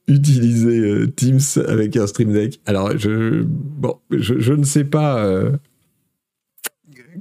[0.08, 2.60] Utiliser Teams avec un Stream Deck.
[2.66, 5.50] Alors, je, bon, je, ne sais pas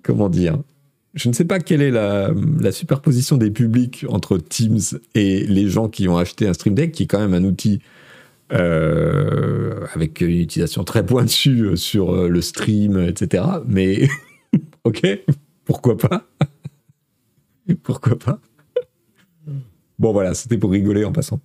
[0.03, 0.59] comment dire
[1.15, 2.33] je ne sais pas quelle est la,
[2.73, 4.81] superposition des publics entre Teams
[5.15, 7.81] et les gens qui ont acheté un Stream Deck, qui est quand même un outil
[8.53, 13.45] euh, avec une utilisation très pointue sur euh, le stream, etc.
[13.67, 14.09] Mais
[14.85, 15.07] ok,
[15.65, 16.27] pourquoi pas?
[17.83, 18.41] Pourquoi pas?
[19.99, 21.41] Bon voilà, c'était pour rigoler en passant.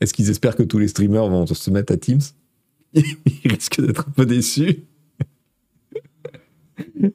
[0.00, 2.20] Est-ce qu'ils espèrent que tous les streamers vont se mettre à Teams?
[2.94, 4.84] il risque d'être un peu déçu.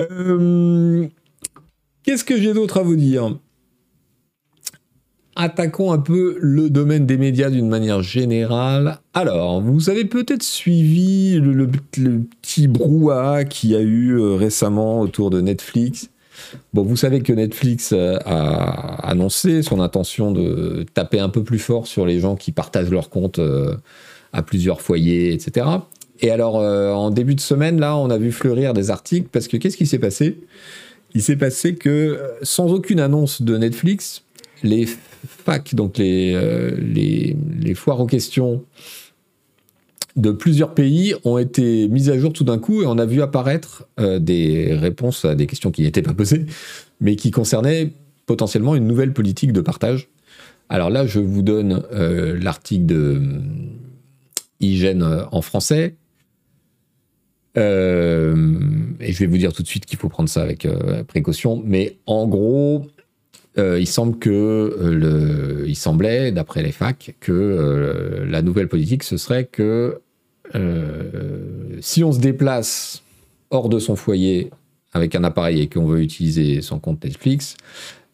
[0.00, 1.08] Euh,
[2.04, 3.36] qu'est-ce que j'ai d'autre à vous dire?
[5.34, 9.00] Attaquons un peu le domaine des médias d'une manière générale.
[9.12, 15.30] Alors, vous avez peut-être suivi le, petit brouhaha qu'il y a eu euh, récemment autour
[15.30, 16.10] de Netflix
[16.72, 21.58] Bon, vous savez que Netflix euh, a annoncé son intention de taper un peu plus
[21.58, 23.76] fort sur les gens qui partagent leur compte euh,
[24.32, 25.66] à plusieurs foyers, etc.
[26.20, 29.48] Et alors, euh, en début de semaine, là, on a vu fleurir des articles parce
[29.48, 30.40] que qu'est-ce qui s'est passé?
[31.14, 34.24] Il s'est passé que, sans aucune annonce de Netflix,
[34.62, 34.86] les
[35.26, 36.32] facs, donc les,
[36.76, 38.62] les, les foires aux questions
[40.18, 43.22] de plusieurs pays ont été mises à jour tout d'un coup et on a vu
[43.22, 46.44] apparaître euh, des réponses à des questions qui n'étaient pas posées,
[47.00, 47.92] mais qui concernaient
[48.26, 50.08] potentiellement une nouvelle politique de partage.
[50.68, 53.22] Alors là, je vous donne euh, l'article de
[54.60, 55.94] Hygiène euh, en français.
[57.54, 60.66] et je vais vous dire tout de suite qu'il faut prendre ça avec
[61.06, 61.62] précaution.
[61.64, 62.86] Mais en gros,
[63.56, 69.46] il semble que le, il semblait, d'après les facs, que la nouvelle politique ce serait
[69.46, 70.00] que
[70.54, 73.02] euh, si on se déplace
[73.50, 74.50] hors de son foyer
[74.92, 77.56] avec un appareil et qu'on veut utiliser son compte Netflix,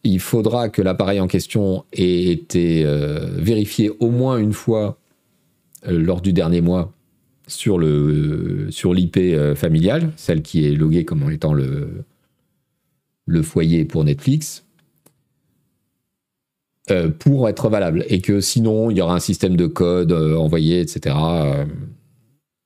[0.03, 4.99] il faudra que l'appareil en question ait été euh, vérifié au moins une fois
[5.87, 6.93] euh, lors du dernier mois
[7.47, 9.19] sur le sur l'IP
[9.55, 12.05] familiale, celle qui est loguée comme étant le
[13.27, 14.65] le foyer pour Netflix,
[17.19, 18.05] pour être valable.
[18.09, 21.15] Et que sinon, il y aura un système de code envoyé, etc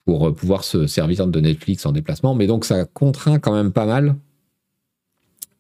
[0.09, 2.35] pour euh, pouvoir se servir de Netflix en déplacement.
[2.35, 4.17] Mais donc ça contraint quand même pas mal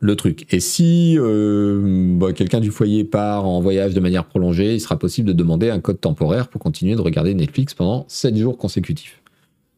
[0.01, 0.46] le truc.
[0.51, 4.99] Et si euh, bah, quelqu'un du foyer part en voyage de manière prolongée, il sera
[4.99, 9.20] possible de demander un code temporaire pour continuer de regarder Netflix pendant 7 jours consécutifs.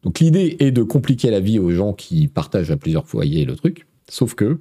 [0.03, 3.57] Donc l'idée est de compliquer la vie aux gens qui partagent à plusieurs foyers le
[3.57, 4.57] truc, sauf que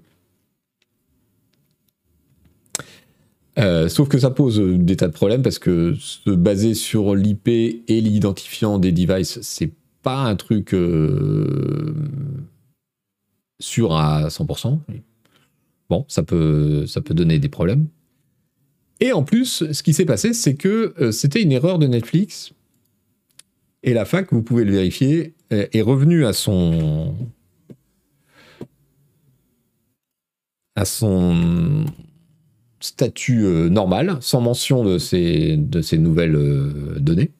[3.60, 7.46] euh, sauf que ça pose des tas de problèmes parce que se baser sur l'IP
[7.46, 9.70] et l'identifiant des devices, c'est
[10.02, 11.94] pas un truc euh,
[13.60, 14.78] sûr à 100%.
[15.88, 17.88] Bon, ça peut, donner des problèmes.
[19.00, 22.52] Et en plus, ce qui s'est passé, c'est que euh, c'était une erreur de Netflix.
[23.82, 27.16] Et la fac, vous pouvez le vérifier, est revenue à son
[32.78, 36.38] statut euh, normal, sans mention de ces, de ces nouvelles
[37.00, 37.32] données.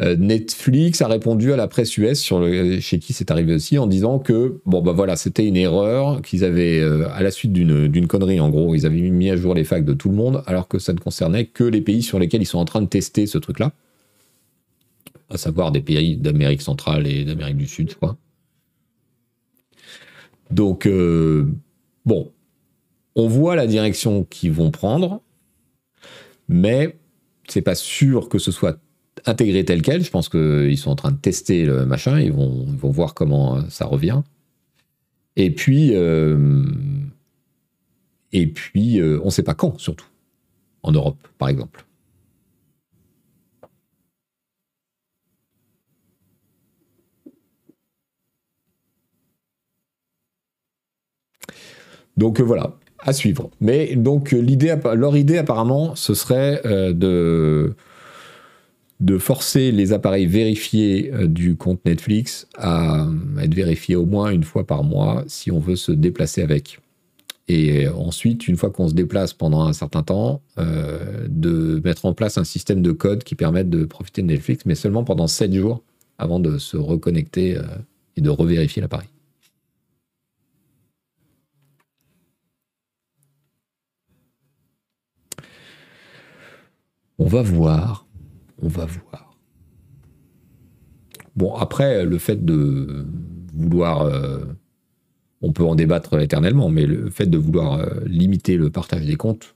[0.00, 3.78] Euh, Netflix a répondu à la presse US, sur le, chez qui c'est arrivé aussi,
[3.78, 7.52] en disant que bon bah voilà, c'était une erreur, qu'ils avaient euh, à la suite
[7.52, 10.42] d'une connerie en gros, ils avaient mis à jour les facs de tout le monde,
[10.46, 12.88] alors que ça ne concernait que les pays sur lesquels ils sont en train de
[12.88, 13.72] tester ce truc-là,
[15.30, 18.16] à savoir des pays d'Amérique centrale et d'Amérique du Sud, quoi.
[20.50, 21.52] Donc euh,
[22.04, 22.32] bon,
[23.14, 25.22] on voit la direction qu'ils vont prendre,
[26.48, 26.96] mais
[27.48, 28.78] c'est pas sûr que ce soit
[29.26, 30.04] intégré tel quel.
[30.04, 32.20] Je pense qu'ils sont en train de tester le machin.
[32.20, 34.22] Ils vont, vont voir comment euh, ça revient.
[35.36, 36.64] Et puis, euh,
[38.32, 40.06] et puis euh, on ne sait pas quand, surtout.
[40.82, 41.84] En Europe, par exemple.
[52.16, 53.50] Donc voilà, à suivre.
[53.60, 56.62] Mais donc leur idée apparemment, ce serait
[56.94, 57.74] de
[59.00, 63.06] de forcer les appareils vérifiés du compte Netflix à
[63.40, 66.78] être vérifiés au moins une fois par mois si on veut se déplacer avec.
[67.48, 72.14] Et ensuite, une fois qu'on se déplace pendant un certain temps, euh, de mettre en
[72.14, 75.52] place un système de code qui permette de profiter de Netflix, mais seulement pendant 7
[75.52, 75.82] jours
[76.16, 77.62] avant de se reconnecter euh,
[78.16, 79.08] et de revérifier l'appareil.
[87.18, 88.03] On va voir.
[88.62, 89.36] On va voir.
[91.36, 93.06] Bon, après, le fait de
[93.52, 94.44] vouloir euh,
[95.44, 99.16] on peut en débattre éternellement, mais le fait de vouloir euh, limiter le partage des
[99.16, 99.54] comptes,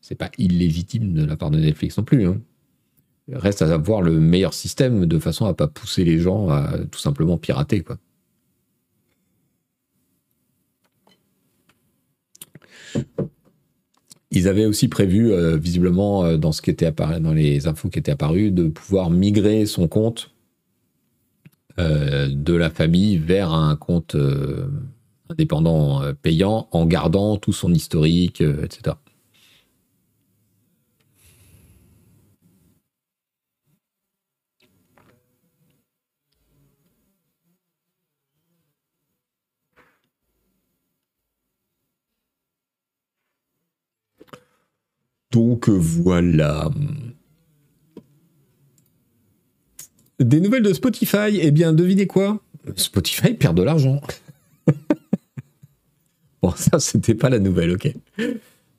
[0.00, 2.26] c'est pas illégitime de la part de Netflix non plus.
[2.26, 2.40] Hein.
[3.30, 6.98] Reste à avoir le meilleur système de façon à pas pousser les gens à tout
[6.98, 7.98] simplement pirater, quoi.
[14.30, 17.88] Ils avaient aussi prévu, euh, visiblement, euh, dans ce qui était apparu, dans les infos
[17.88, 20.32] qui étaient apparues, de pouvoir migrer son compte
[21.78, 24.16] de la famille vers un compte
[25.28, 28.96] indépendant euh, payant en gardant tout son historique, euh, etc.
[45.36, 46.70] Donc voilà.
[50.18, 52.40] Des nouvelles de Spotify, eh bien devinez quoi?
[52.74, 54.00] Spotify perd de l'argent.
[56.42, 57.92] Bon, ça, c'était pas la nouvelle, ok.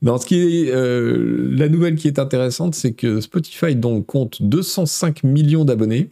[0.03, 4.41] Non, ce qui est, euh, la nouvelle qui est intéressante, c'est que Spotify donc compte
[4.43, 6.10] 205 millions d'abonnés,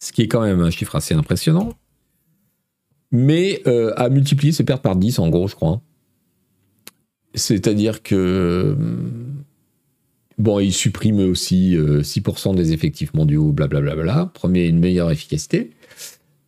[0.00, 1.74] ce qui est quand même un chiffre assez impressionnant,
[3.12, 5.82] mais euh, a multiplié ses pertes par 10 en gros, je crois.
[7.34, 8.76] C'est-à-dire que
[10.38, 13.94] bon, il supprime aussi 6% euh, des effectifs mondiaux, blablabla.
[13.94, 15.70] Bla, bla, Premier, une meilleure efficacité.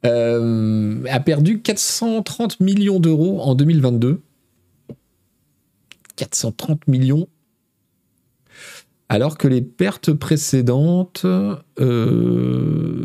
[0.05, 4.21] Euh, a perdu 430 millions d'euros en 2022.
[6.17, 7.29] 430 millions.
[9.09, 11.25] Alors que les pertes précédentes,
[11.79, 12.99] euh,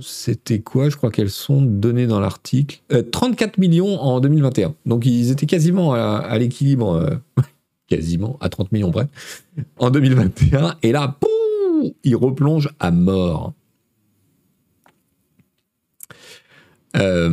[0.00, 0.88] c'était quoi?
[0.88, 2.80] Je crois qu'elles sont données dans l'article.
[3.12, 4.74] 34 euh, millions en 2021.
[4.86, 7.20] Donc ils étaient quasiment à, l'équilibre,
[7.86, 9.06] quasiment à 30 millions près,
[9.78, 10.76] en 2021.
[10.82, 13.52] Et là, poum, ils replongent à mort.
[16.96, 17.28] Euh,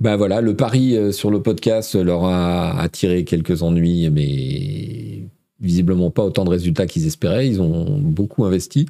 [0.00, 5.28] ben voilà, le pari euh, sur le podcast leur a attiré quelques ennuis, mais
[5.60, 7.48] visiblement pas autant de résultats qu'ils espéraient.
[7.48, 8.86] Ils ont beaucoup investi.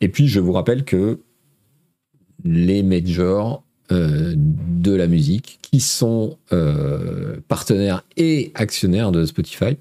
[0.00, 1.18] Et puis, je vous rappelle que
[2.44, 6.38] les majors euh, de la musique, qui sont
[7.48, 9.76] partenaires et actionnaires de Spotify,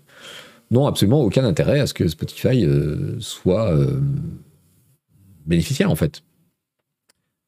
[0.72, 2.66] n'ont absolument aucun intérêt à ce que Spotify
[3.20, 3.78] soit
[5.46, 6.24] bénéficiaire, en fait.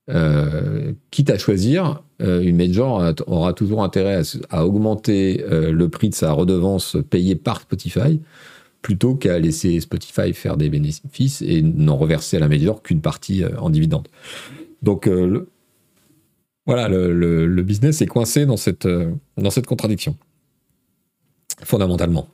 [0.09, 4.21] Euh, quitte à choisir, euh, une major aura toujours intérêt
[4.51, 8.21] à, augmenter euh, le prix de sa redevance payée par Spotify
[8.83, 13.43] plutôt qu'à laisser Spotify faire des bénéfices et n'en reverser à la major qu'une partie
[13.57, 14.07] en dividende.
[14.83, 15.09] Donc
[16.67, 18.85] voilà, le, business est coincé dans cette
[19.65, 20.15] contradiction,
[21.63, 22.27] fondamentalement.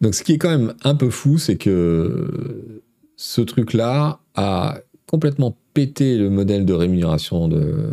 [0.00, 2.82] Donc ce qui est quand même un peu fou, c'est que
[3.16, 7.92] ce truc-là a complètement pété le modèle de rémunération de,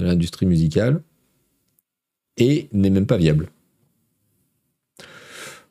[0.00, 1.02] l'industrie musicale
[2.36, 3.48] et n'est même pas viable.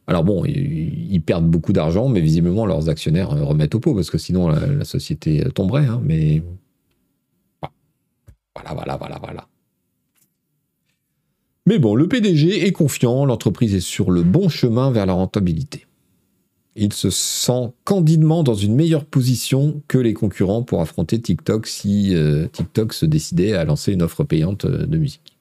[0.07, 4.19] Alors bon, ils, perdent beaucoup d'argent, mais visiblement leurs actionnaires remettent au pot, parce que
[4.19, 5.85] sinon la, société tomberait.
[5.85, 6.43] Hein, mais
[8.55, 9.47] voilà, voilà, voilà, voilà.
[11.67, 15.87] Mais bon, le PDG est confiant, l'entreprise est sur le bon chemin vers la rentabilité.
[16.75, 22.13] Il se sent candidement dans une meilleure position que les concurrents pour affronter TikTok si
[22.13, 25.37] euh, TikTok se décidait à lancer une offre payante euh, de musique.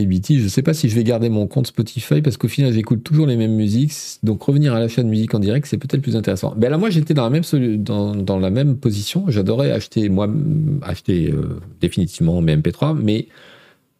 [0.00, 3.04] Je ne sais pas si je vais garder mon compte Spotify parce qu'au final j'écoute
[3.04, 3.92] toujours les mêmes musiques.
[4.22, 6.54] Donc revenir à l'achat de musique en direct, c'est peut-être plus intéressant.
[6.56, 7.42] Ben là, moi j'étais dans la même
[7.78, 9.24] dans, dans la même position.
[9.28, 10.28] J'adorais acheter moi
[10.82, 13.28] acheter euh, définitivement mes MP3, mais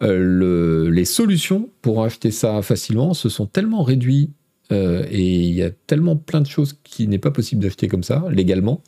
[0.02, 4.31] euh, le, les solutions pour acheter ça facilement se sont tellement réduites
[4.73, 8.02] euh, et il y a tellement plein de choses qui n'est pas possible d'acheter comme
[8.02, 8.82] ça légalement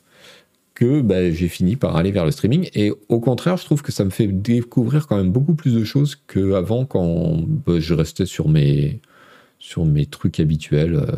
[0.75, 2.69] que bah, j'ai fini par aller vers le streaming.
[2.75, 5.83] Et au contraire, je trouve que ça me fait découvrir quand même beaucoup plus de
[5.83, 9.01] choses qu'avant quand bah, je restais sur mes,
[9.59, 10.95] sur mes trucs habituels.
[10.95, 11.15] Euh.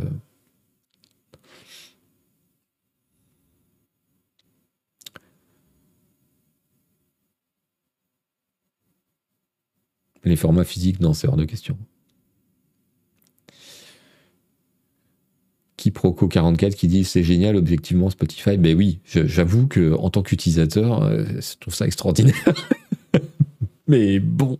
[10.23, 11.77] Les formats physiques, non, c'est hors de question.
[15.77, 18.57] Kiproco44 qui dit c'est génial objectivement Spotify.
[18.57, 22.53] Ben oui, j'avoue que en tant qu'utilisateur, euh, je trouve ça extraordinaire.
[23.87, 24.57] Mais bon.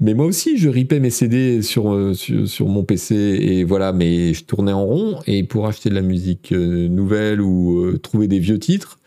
[0.00, 4.32] Mais moi aussi, je ripais mes CD sur, euh, sur, mon PC et voilà, mais
[4.32, 8.38] je tournais en rond et pour acheter de la musique euh, nouvelle ou trouver des
[8.38, 9.00] vieux titres,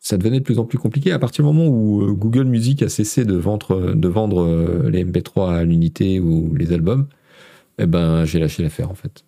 [0.00, 1.12] ça devenait de plus en plus compliqué.
[1.12, 5.54] À partir du moment où euh, Google Music a cessé de vendre, euh, les MP3
[5.54, 7.06] à l'unité ou les albums,
[7.78, 9.24] eh ben, j'ai lâché l'affaire en fait.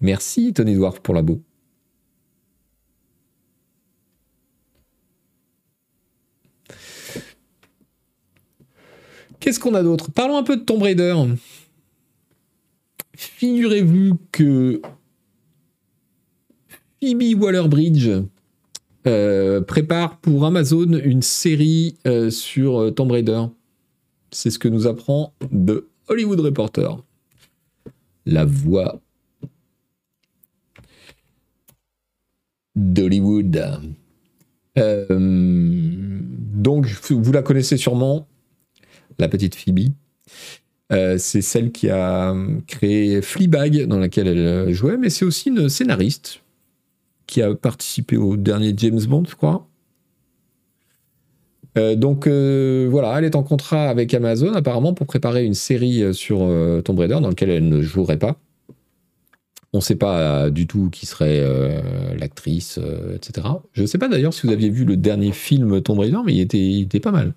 [0.00, 1.42] Merci Tony Dwarf pour la beau.
[9.40, 10.10] Qu'est-ce qu'on a d'autre?
[10.10, 11.14] Parlons un peu de Tomb Raider.
[13.16, 14.82] Figurez-vous que
[17.00, 18.10] Phoebe Waller-Bridge
[19.06, 23.42] euh, prépare pour Amazon une série euh, sur euh, Tomb Raider.
[24.30, 27.02] C'est ce que nous apprend The Hollywood Reporter.
[28.26, 29.00] La voix
[32.74, 33.80] d'Hollywood.
[34.76, 38.28] donc, vous la connaissez sûrement,
[39.18, 39.94] la petite Phoebe.
[40.92, 42.34] Euh, c'est celle qui a
[42.66, 46.42] créé Fleabag, dans laquelle elle euh, jouait, mais c'est aussi une scénariste
[47.26, 49.66] qui a participé au dernier James Bond, je crois.
[51.76, 56.38] Euh, donc voilà, elle est en contrat avec Amazon apparemment pour préparer une série sur
[56.84, 58.36] Tomb Raider dans laquelle elle ne jouerait pas.
[59.72, 61.44] On ne sait pas du tout qui serait
[62.16, 62.78] l'actrice,
[63.14, 63.48] etc.
[63.72, 66.34] Je ne sais pas d'ailleurs si vous aviez vu le dernier film Tomb Raider, mais
[66.34, 67.34] il était pas mal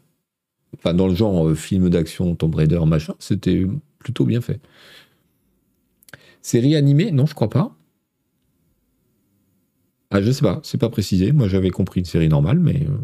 [0.78, 3.66] enfin dans le genre euh, film d'action, Tomb Raider, machin, c'était
[4.00, 4.60] plutôt bien fait.
[6.42, 7.12] Série animée?
[7.12, 7.76] Non, je crois pas.
[10.12, 11.32] Ah, je sais pas, c'est pas précisé.
[11.32, 12.88] Moi, j'avais compris une série normale, mais.
[12.88, 12.98] Euh.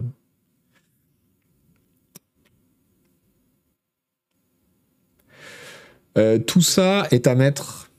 [6.18, 7.92] Euh, tout ça est à mettre.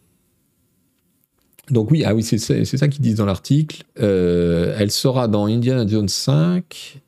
[1.70, 3.84] Donc oui, ah oui, c'est ça qu'ils disent dans l'article.
[3.96, 7.02] elle sera dans Indiana Jones 5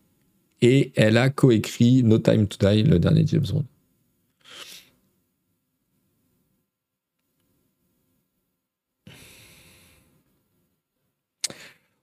[0.62, 3.64] et elle a coécrit No Time to Die, le dernier James Bond.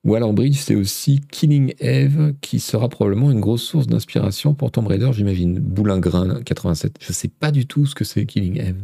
[0.06, 4.86] Waller Bridge, c'est aussi Killing Eve, qui sera probablement une grosse source d'inspiration pour Tomb
[4.86, 5.58] Raider, j'imagine.
[5.60, 6.98] Boulingrin 87.
[7.02, 8.84] Je ne sais pas du tout ce que c'est Killing Eve.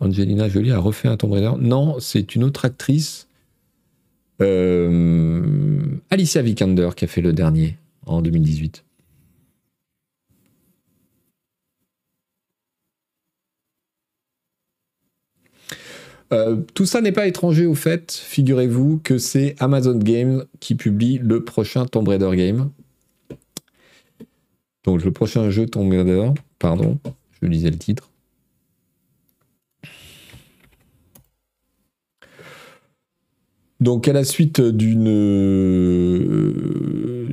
[0.00, 1.52] Angelina Jolie a refait un Tomb Raider.
[1.58, 3.28] Non, c'est une autre actrice
[4.40, 7.76] Alicia Vikander qui a fait le dernier
[8.06, 8.86] en 2018.
[16.32, 21.18] Euh, tout ça n'est pas étranger au fait, figurez-vous que c'est Amazon Games qui publie
[21.18, 22.70] le prochain Tomb Raider game.
[24.84, 26.98] Donc le prochain jeu Tomb Raider, pardon,
[27.40, 28.10] je lisais le titre.
[33.80, 36.54] Donc, à la suite d'une euh,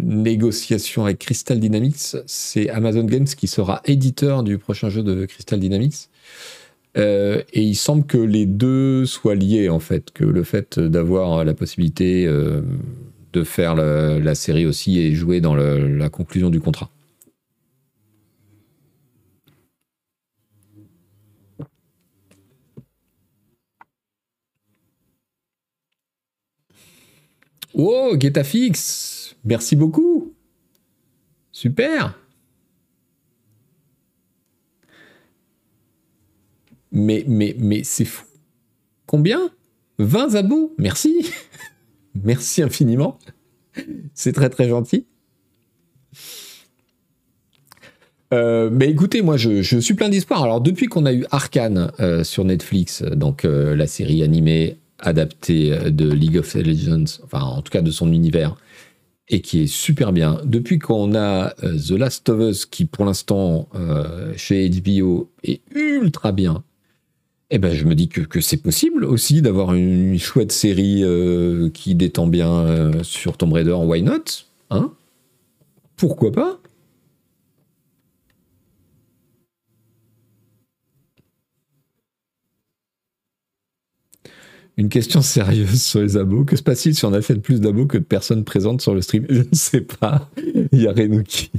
[0.01, 5.59] négociation avec Crystal Dynamics, c'est Amazon Games qui sera éditeur du prochain jeu de Crystal
[5.59, 6.09] Dynamics.
[6.97, 11.45] Euh, et il semble que les deux soient liés, en fait, que le fait d'avoir
[11.45, 12.61] la possibilité euh,
[13.31, 16.89] de faire la, série aussi et jouer dans la conclusion du contrat.
[27.73, 30.33] Oh, Getafix Merci beaucoup
[31.51, 32.19] Super
[36.91, 38.23] Mais, mais, mais c'est fou.
[39.07, 39.49] Combien?
[39.97, 41.31] 20 abos Merci
[42.23, 43.17] Merci infiniment.
[44.13, 45.07] C'est très très gentil.
[48.33, 50.43] Euh, mais écoutez, moi je, suis plein d'espoir.
[50.43, 55.73] Alors depuis qu'on a eu Arkane euh, sur Netflix, donc euh, la série animée adapté
[55.73, 58.55] euh, de League of Legends, enfin en tout cas de son univers,
[59.29, 60.39] et qui est super bien.
[60.43, 65.61] Depuis qu'on a euh, The Last of Us, qui pour l'instant euh, chez HBO est
[65.73, 66.63] ultra bien,
[67.49, 71.03] eh ben, je me dis que, c'est possible aussi d'avoir une chouette série
[71.71, 74.23] qui détend bien sur Tomb Raider, why not
[74.71, 74.91] hein?
[75.95, 76.59] Pourquoi pas?
[84.77, 86.45] Une question sérieuse sur les abos.
[86.45, 89.01] Que se passe-t-il si on a fait plus d'abos que de personnes présentes sur le
[89.01, 89.25] stream?
[89.29, 90.29] Je ne sais pas.
[90.71, 91.51] Il y a Renouki.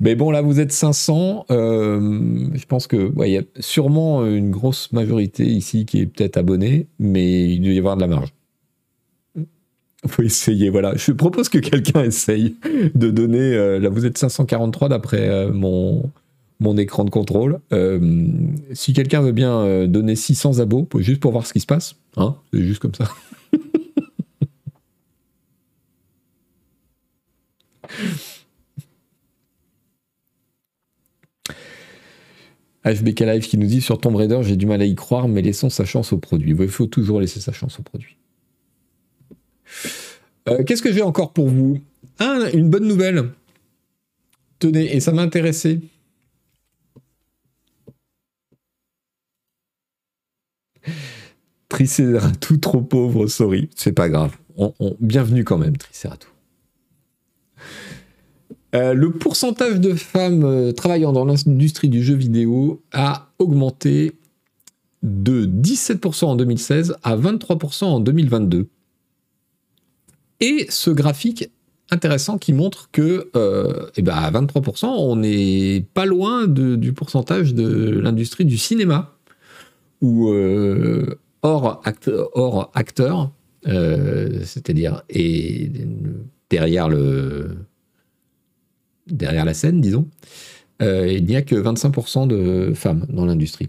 [0.00, 1.46] Mais bon, là, vous êtes 500.
[1.50, 6.36] Euh, je pense que il y a sûrement une grosse majorité ici qui est peut-être
[6.36, 8.34] abonnée, mais il doit y avoir de la marge.
[10.06, 10.94] Faut essayer, voilà.
[10.94, 12.56] Je propose que quelqu'un essaye
[12.94, 13.54] de donner.
[13.54, 16.10] Euh, là, vous êtes 543 d'après euh, mon,
[16.60, 17.60] mon écran de contrôle.
[18.72, 22.36] si quelqu'un veut bien donner 600 abos, juste pour voir ce qui se passe, hein,
[22.52, 23.08] c'est juste comme ça.
[32.86, 35.42] HBK Live qui nous dit sur Tomb Raider, j'ai du mal à y croire, mais
[35.42, 36.54] laissons sa chance au produit.
[36.56, 38.16] Il faut toujours laisser sa chance au produit.
[40.48, 41.80] Euh, qu'est-ce que j'ai encore pour vous?
[42.20, 43.30] Une bonne nouvelle.
[44.60, 45.22] Tenez, et ça m'a
[51.76, 53.68] Triceratou trop pauvre, sorry.
[53.76, 54.34] C'est pas grave.
[54.98, 56.28] bienvenue quand même, Triceratou.
[58.74, 64.12] Euh, le pourcentage de femmes euh, travaillant dans l'industrie du jeu vidéo a augmenté
[65.02, 68.68] de 17% en 2016 à 23% en 2022.
[70.40, 71.50] Et ce graphique
[71.90, 77.52] intéressant qui montre que euh, eh ben à 23%, on n'est pas loin du pourcentage
[77.52, 79.14] de l'industrie du cinéma,
[80.00, 80.32] où
[81.46, 83.32] hors, acteur,
[83.64, 85.70] c'est-à-dire et
[86.50, 87.56] derrière le,
[89.06, 90.08] derrière la scène, disons,
[90.82, 93.68] euh, il n'y a que 25% de femmes dans l'industrie.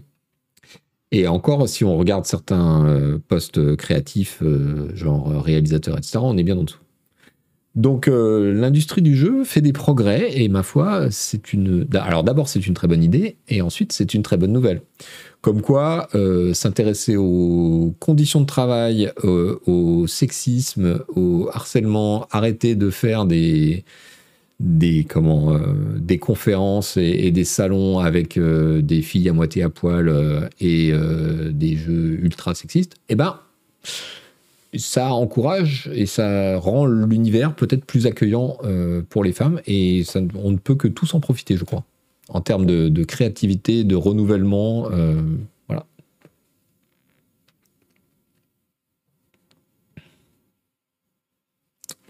[1.10, 6.42] Et encore, si on regarde certains euh, postes créatifs, euh, genre réalisateur, etc., on est
[6.42, 6.80] bien en dessous.
[7.74, 11.86] Donc l'industrie du jeu fait des progrès et ma foi, c'est une.
[11.92, 14.82] Alors d'abord c'est une très bonne idée et ensuite c'est une très bonne nouvelle.
[15.40, 16.08] Comme quoi,
[16.52, 23.84] s'intéresser aux conditions de travail, au sexisme, au harcèlement, arrêter de faire des,
[24.60, 30.92] euh, conférences et, des salons avec euh, des filles à moitié à poil euh, et
[31.52, 33.38] des jeux ultra sexistes, eh ben
[34.76, 38.58] ça encourage et ça rend l'univers peut-être plus accueillant
[39.08, 40.04] pour les femmes et
[40.34, 41.84] on ne peut que tous en profiter, je crois,
[42.28, 44.88] en termes de, créativité, de renouvellement.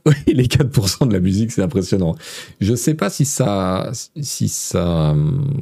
[0.09, 2.17] Oui, les 4% de la musique, c'est impressionnant.
[2.61, 3.91] Je ne sais pas si ça,
[4.21, 5.53] si ça hum,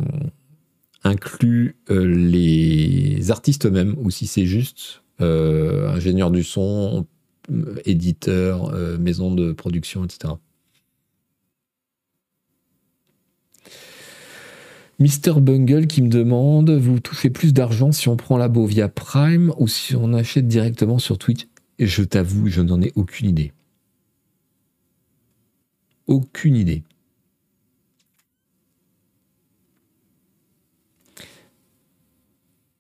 [1.05, 7.07] inclut euh, les artistes eux-mêmes ou si c'est juste euh, ingénieur du son,
[7.85, 10.35] éditeur, euh, maison de production, etc.
[14.99, 19.53] Mister Bungle qui me demande Vous touchez plus d'argent si on prend l'abo via Prime
[19.59, 21.47] ou si on achète directement sur Twitch?
[21.79, 23.53] Et je t'avoue, je n'en ai aucune idée.
[26.07, 26.83] Aucune idée.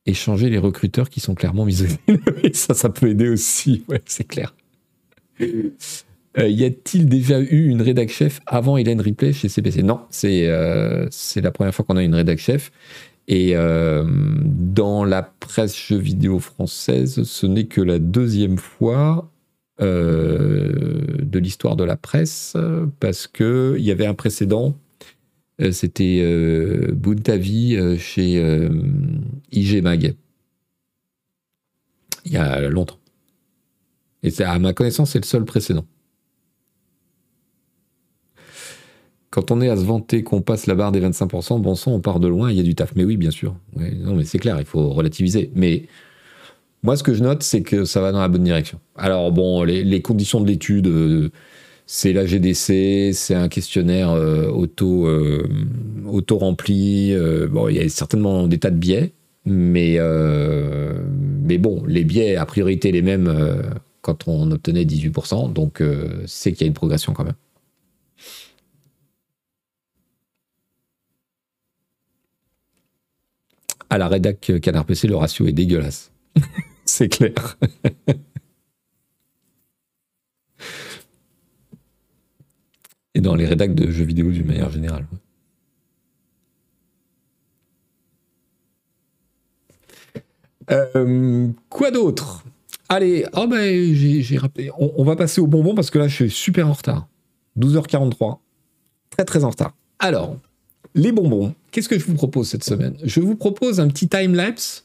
[0.06, 1.98] Échanger les recruteurs qui sont clairement misogynes.
[2.54, 4.54] ça, ça peut aider aussi, ouais, c'est clair.
[6.38, 10.48] Euh, y a-t-il déjà eu une rédac chef avant Hélène Ripley chez CPC Non, c'est
[10.48, 12.70] euh, c'est la première fois qu'on a une rédac chef.
[13.28, 19.30] Et euh, dans la presse jeux vidéo française, ce n'est que la deuxième fois
[19.78, 22.56] de l'histoire de la presse
[22.98, 24.74] parce que il y avait un précédent.
[25.70, 26.24] C'était
[26.92, 28.42] Buntavi chez
[29.52, 30.14] IG Mag.
[32.24, 32.98] Il y a longtemps.
[34.22, 35.84] Et à ma connaissance, c'est le seul précédent.
[39.36, 42.00] Quand on est à se vanter qu'on passe la barre des 25%, bon sang, on
[42.00, 42.94] part de loin, il y a du taf.
[42.96, 43.54] Mais oui, bien sûr.
[43.76, 45.50] non, mais c'est clair, il faut relativiser.
[45.54, 45.82] Mais
[46.82, 48.80] moi, ce que je note, c'est que ça va dans la bonne direction.
[48.96, 51.28] Alors, bon, les, conditions de l'étude, euh,
[51.84, 55.46] c'est la GDC, c'est un questionnaire euh, auto, euh,
[56.06, 57.14] auto rempli.
[57.50, 59.12] bon, il y a certainement des tas de biais,
[59.44, 59.98] mais,
[61.42, 63.30] mais bon, les biais, a priorité les mêmes
[64.00, 65.82] quand on obtenait 18%, donc
[66.24, 67.34] c'est qu'il y a une progression quand même.
[73.90, 76.12] À la rédac Canard PC, le ratio est dégueulasse.
[76.84, 77.56] C'est clair.
[83.14, 85.06] Et dans les rédacs de jeux vidéo d'une manière générale.
[90.70, 92.44] Euh, quoi d'autre?
[92.88, 94.70] Allez, oh ben, j'ai rappelé.
[94.78, 97.08] On, on, va passer au bonbon parce que là, je suis super en retard.
[97.58, 98.38] 12h43.
[99.10, 99.74] Très, très en retard.
[99.98, 100.36] Alors,
[100.96, 101.54] les bonbons.
[101.70, 102.96] Qu'est-ce que je vous propose cette semaine?
[103.04, 104.82] Je vous propose un petit time-lapse.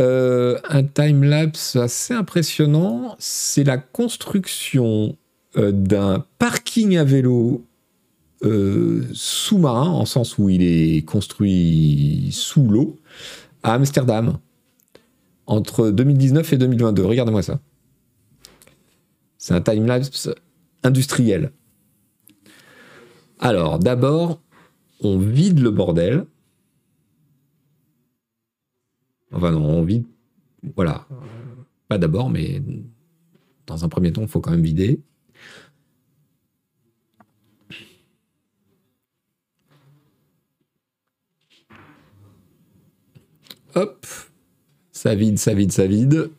[0.00, 3.16] Euh, un time-lapse assez impressionnant.
[3.18, 5.16] C'est la construction
[5.56, 7.66] euh, d'un parking à vélo
[8.44, 12.96] euh, sous-marin, en sens où il est construit sous l'eau,
[13.62, 14.38] à Amsterdam
[15.46, 17.04] entre 2019 et 2022.
[17.04, 17.58] Regardez-moi ça.
[19.38, 20.30] C'est un time-lapse
[20.84, 21.50] industriel.
[23.40, 24.40] Alors, d'abord,
[25.00, 26.26] on vide le bordel.
[29.32, 30.04] Enfin non, on vide.
[30.76, 31.06] Voilà.
[31.88, 32.62] Pas d'abord, mais
[33.66, 35.00] dans un premier temps, il faut quand même vider.
[43.76, 44.04] Hop,
[44.90, 46.30] ça vide, ça vide, ça vide.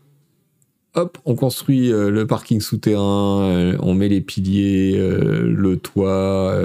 [0.93, 6.61] Hop, on construit euh, le parking souterrain, euh, on met les piliers, euh, le toit,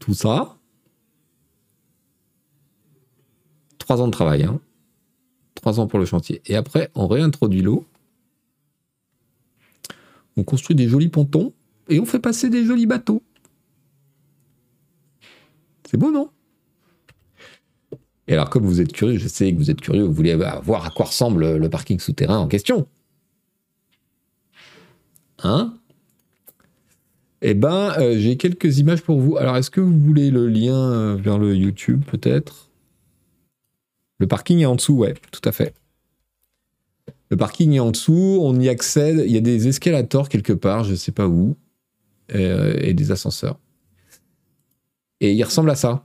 [0.00, 0.56] tout ça.
[3.78, 4.60] Trois ans de travail, hein.
[5.54, 6.42] Trois ans pour le chantier.
[6.46, 7.86] Et après, on réintroduit l'eau.
[10.36, 11.52] On construit des jolis pontons
[11.88, 13.22] et on fait passer des jolis bateaux.
[15.88, 16.30] C'est beau, non?
[18.26, 20.86] Et alors, comme vous êtes curieux, je sais que vous êtes curieux, vous voulez voir
[20.86, 22.86] à quoi ressemble le parking souterrain en question.
[25.42, 25.79] Hein?
[27.42, 29.36] Eh ben, euh, j'ai quelques images pour vous.
[29.38, 32.70] Alors, est-ce que vous voulez le lien euh, vers le YouTube, peut-être?
[34.18, 35.74] Le parking est en dessous, ouais, tout à fait.
[37.30, 39.22] Le parking est en dessous, on y accède.
[39.24, 41.56] Il y a des escalators quelque part, je ne sais pas où,
[42.34, 43.58] euh, et des ascenseurs.
[45.20, 46.04] Et il ressemble à ça.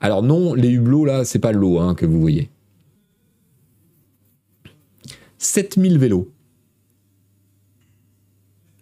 [0.00, 2.50] Alors non, les hublots là, c'est pas l'eau hein, que vous voyez.
[5.38, 6.32] 7000 vélos.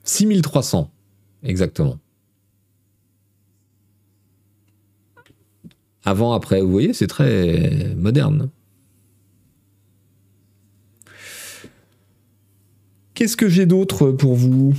[0.05, 0.91] 6300,
[1.47, 1.99] exactement.
[6.05, 8.51] Avant, après, vous voyez, c'est très moderne.
[13.15, 14.75] Qu'est-ce que j'ai d'autre pour vous?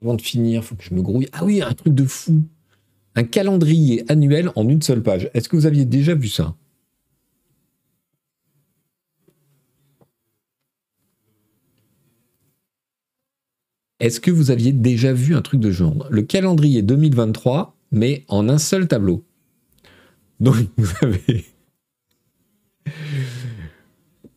[0.00, 1.28] Avant de finir, faut que je me grouille.
[1.32, 2.44] Ah oui, un truc de fou
[3.16, 5.30] un calendrier annuel en une seule page.
[5.34, 6.54] Est-ce que vous aviez déjà vu ça?
[13.98, 16.06] Est-ce que vous aviez déjà vu un truc de genre?
[16.10, 19.24] Le calendrier 2023, mais en un seul tableau.
[20.40, 21.46] Donc vous avez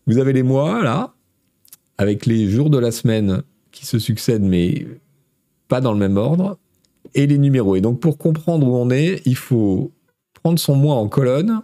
[0.08, 1.14] vous avez les mois là,
[1.98, 4.88] avec les jours de la semaine qui se succèdent, mais
[5.68, 6.58] pas dans le même ordre
[7.14, 7.76] et les numéros.
[7.76, 9.92] Et donc pour comprendre où on est, il faut
[10.34, 11.62] prendre son mois en colonne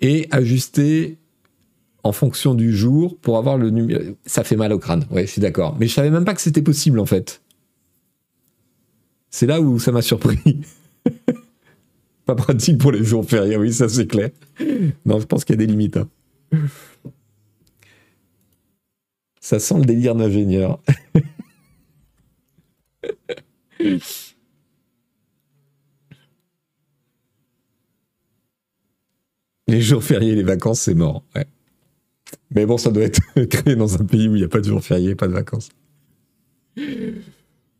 [0.00, 1.18] et ajuster
[2.04, 4.00] en fonction du jour pour avoir le numéro.
[4.26, 5.76] Ça fait mal au crâne, ouais, je suis d'accord.
[5.80, 7.42] Mais je savais même pas que c'était possible en fait.
[9.30, 10.60] C'est là où ça m'a surpris.
[12.26, 14.30] pas pratique pour les jours fériés, oui, ça c'est clair.
[15.04, 15.96] Non, je pense qu'il y a des limites.
[15.96, 16.08] Hein.
[19.40, 20.80] Ça sent le délire d'ingénieur.
[29.66, 31.24] Les jours fériés, les vacances, c'est mort.
[32.54, 34.64] Mais bon, ça doit être créé dans un pays où il n'y a pas de
[34.64, 35.70] jours fériés, pas de vacances.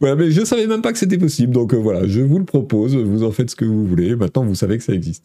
[0.00, 2.44] Voilà, mais je savais même pas que c'était possible, donc euh, voilà, je vous le
[2.44, 5.24] propose, vous en faites ce que vous voulez, maintenant vous savez que ça existe.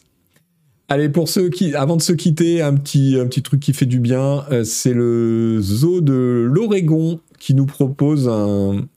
[0.87, 3.85] Allez, pour ceux qui, avant de se quitter, un petit, un petit truc qui fait
[3.85, 8.87] du bien, euh, c'est le zoo de l'Oregon qui nous propose un,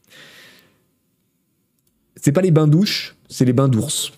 [2.22, 4.12] c'est pas les bains douches, c'est les bains d'ours.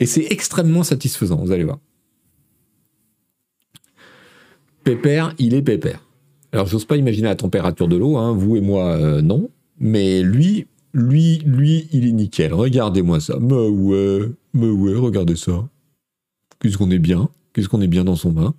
[0.00, 1.78] Et c'est extrêmement satisfaisant, vous allez voir.
[4.84, 6.06] Pépère, il est pépère.
[6.52, 9.50] Alors, j'ose pas imaginer la température de l'eau, hein, vous et moi, euh, non.
[9.78, 12.52] Mais lui, lui, lui, il est nickel.
[12.52, 13.38] Regardez-moi ça.
[13.40, 15.68] Mais ouais, mais ouais, regardez ça.
[16.60, 17.28] Qu'est-ce qu'on est bien.
[17.52, 18.54] Qu'est-ce qu'on est bien dans son bain.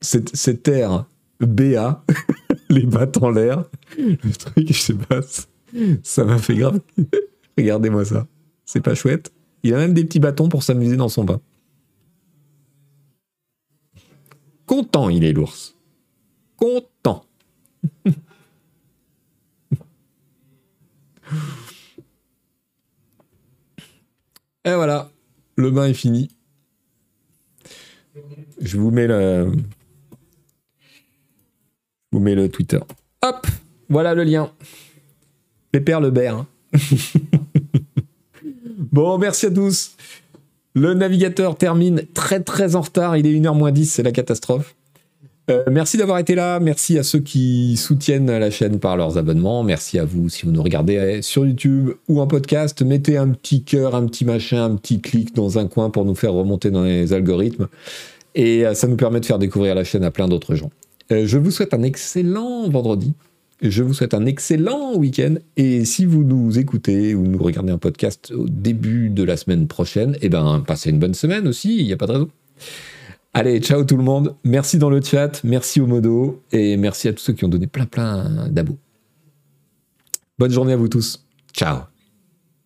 [0.00, 1.06] Cette, cette air
[1.40, 2.04] BA,
[2.70, 3.64] les battes en l'air,
[3.98, 5.20] le truc, je sais pas,
[6.02, 6.80] ça m'a fait grave.
[7.58, 8.26] Regardez-moi ça.
[8.64, 9.32] C'est pas chouette.
[9.62, 11.40] Il a même des petits bâtons pour s'amuser dans son bain.
[14.66, 15.74] Content, il est l'ours.
[16.56, 17.24] Content.
[24.64, 25.12] Et voilà,
[25.54, 26.28] le bain est fini.
[28.60, 29.58] Je vous mets le, je
[32.10, 32.80] vous mets le Twitter.
[33.22, 33.46] Hop,
[33.88, 34.52] voilà le lien.
[35.70, 36.48] Pépère le hein.
[38.92, 39.96] bon, merci à tous.
[40.76, 43.16] Le navigateur termine très très en retard.
[43.16, 44.76] Il est 1h moins 10, c'est la catastrophe.
[45.50, 46.60] Euh, merci d'avoir été là.
[46.60, 49.62] Merci à ceux qui soutiennent la chaîne par leurs abonnements.
[49.62, 52.82] Merci à vous si vous nous regardez sur YouTube ou en podcast.
[52.82, 56.14] Mettez un petit cœur, un petit machin, un petit clic dans un coin pour nous
[56.14, 57.68] faire remonter dans les algorithmes.
[58.34, 60.70] Et euh, ça nous permet de faire découvrir la chaîne à plein d'autres gens.
[61.10, 63.14] Euh, je vous souhaite un excellent vendredi.
[63.62, 65.36] Je vous souhaite un excellent week-end.
[65.56, 69.66] Et si vous nous écoutez ou nous regardez un podcast au début de la semaine
[69.66, 71.78] prochaine, eh ben, passez une bonne semaine aussi.
[71.78, 72.30] Il n'y a pas de raison.
[73.34, 74.34] Allez, ciao tout le monde.
[74.44, 77.66] Merci dans le chat, merci au modo et merci à tous ceux qui ont donné
[77.66, 78.78] plein plein d'abos.
[80.38, 81.22] Bonne journée à vous tous.
[81.52, 81.95] Ciao.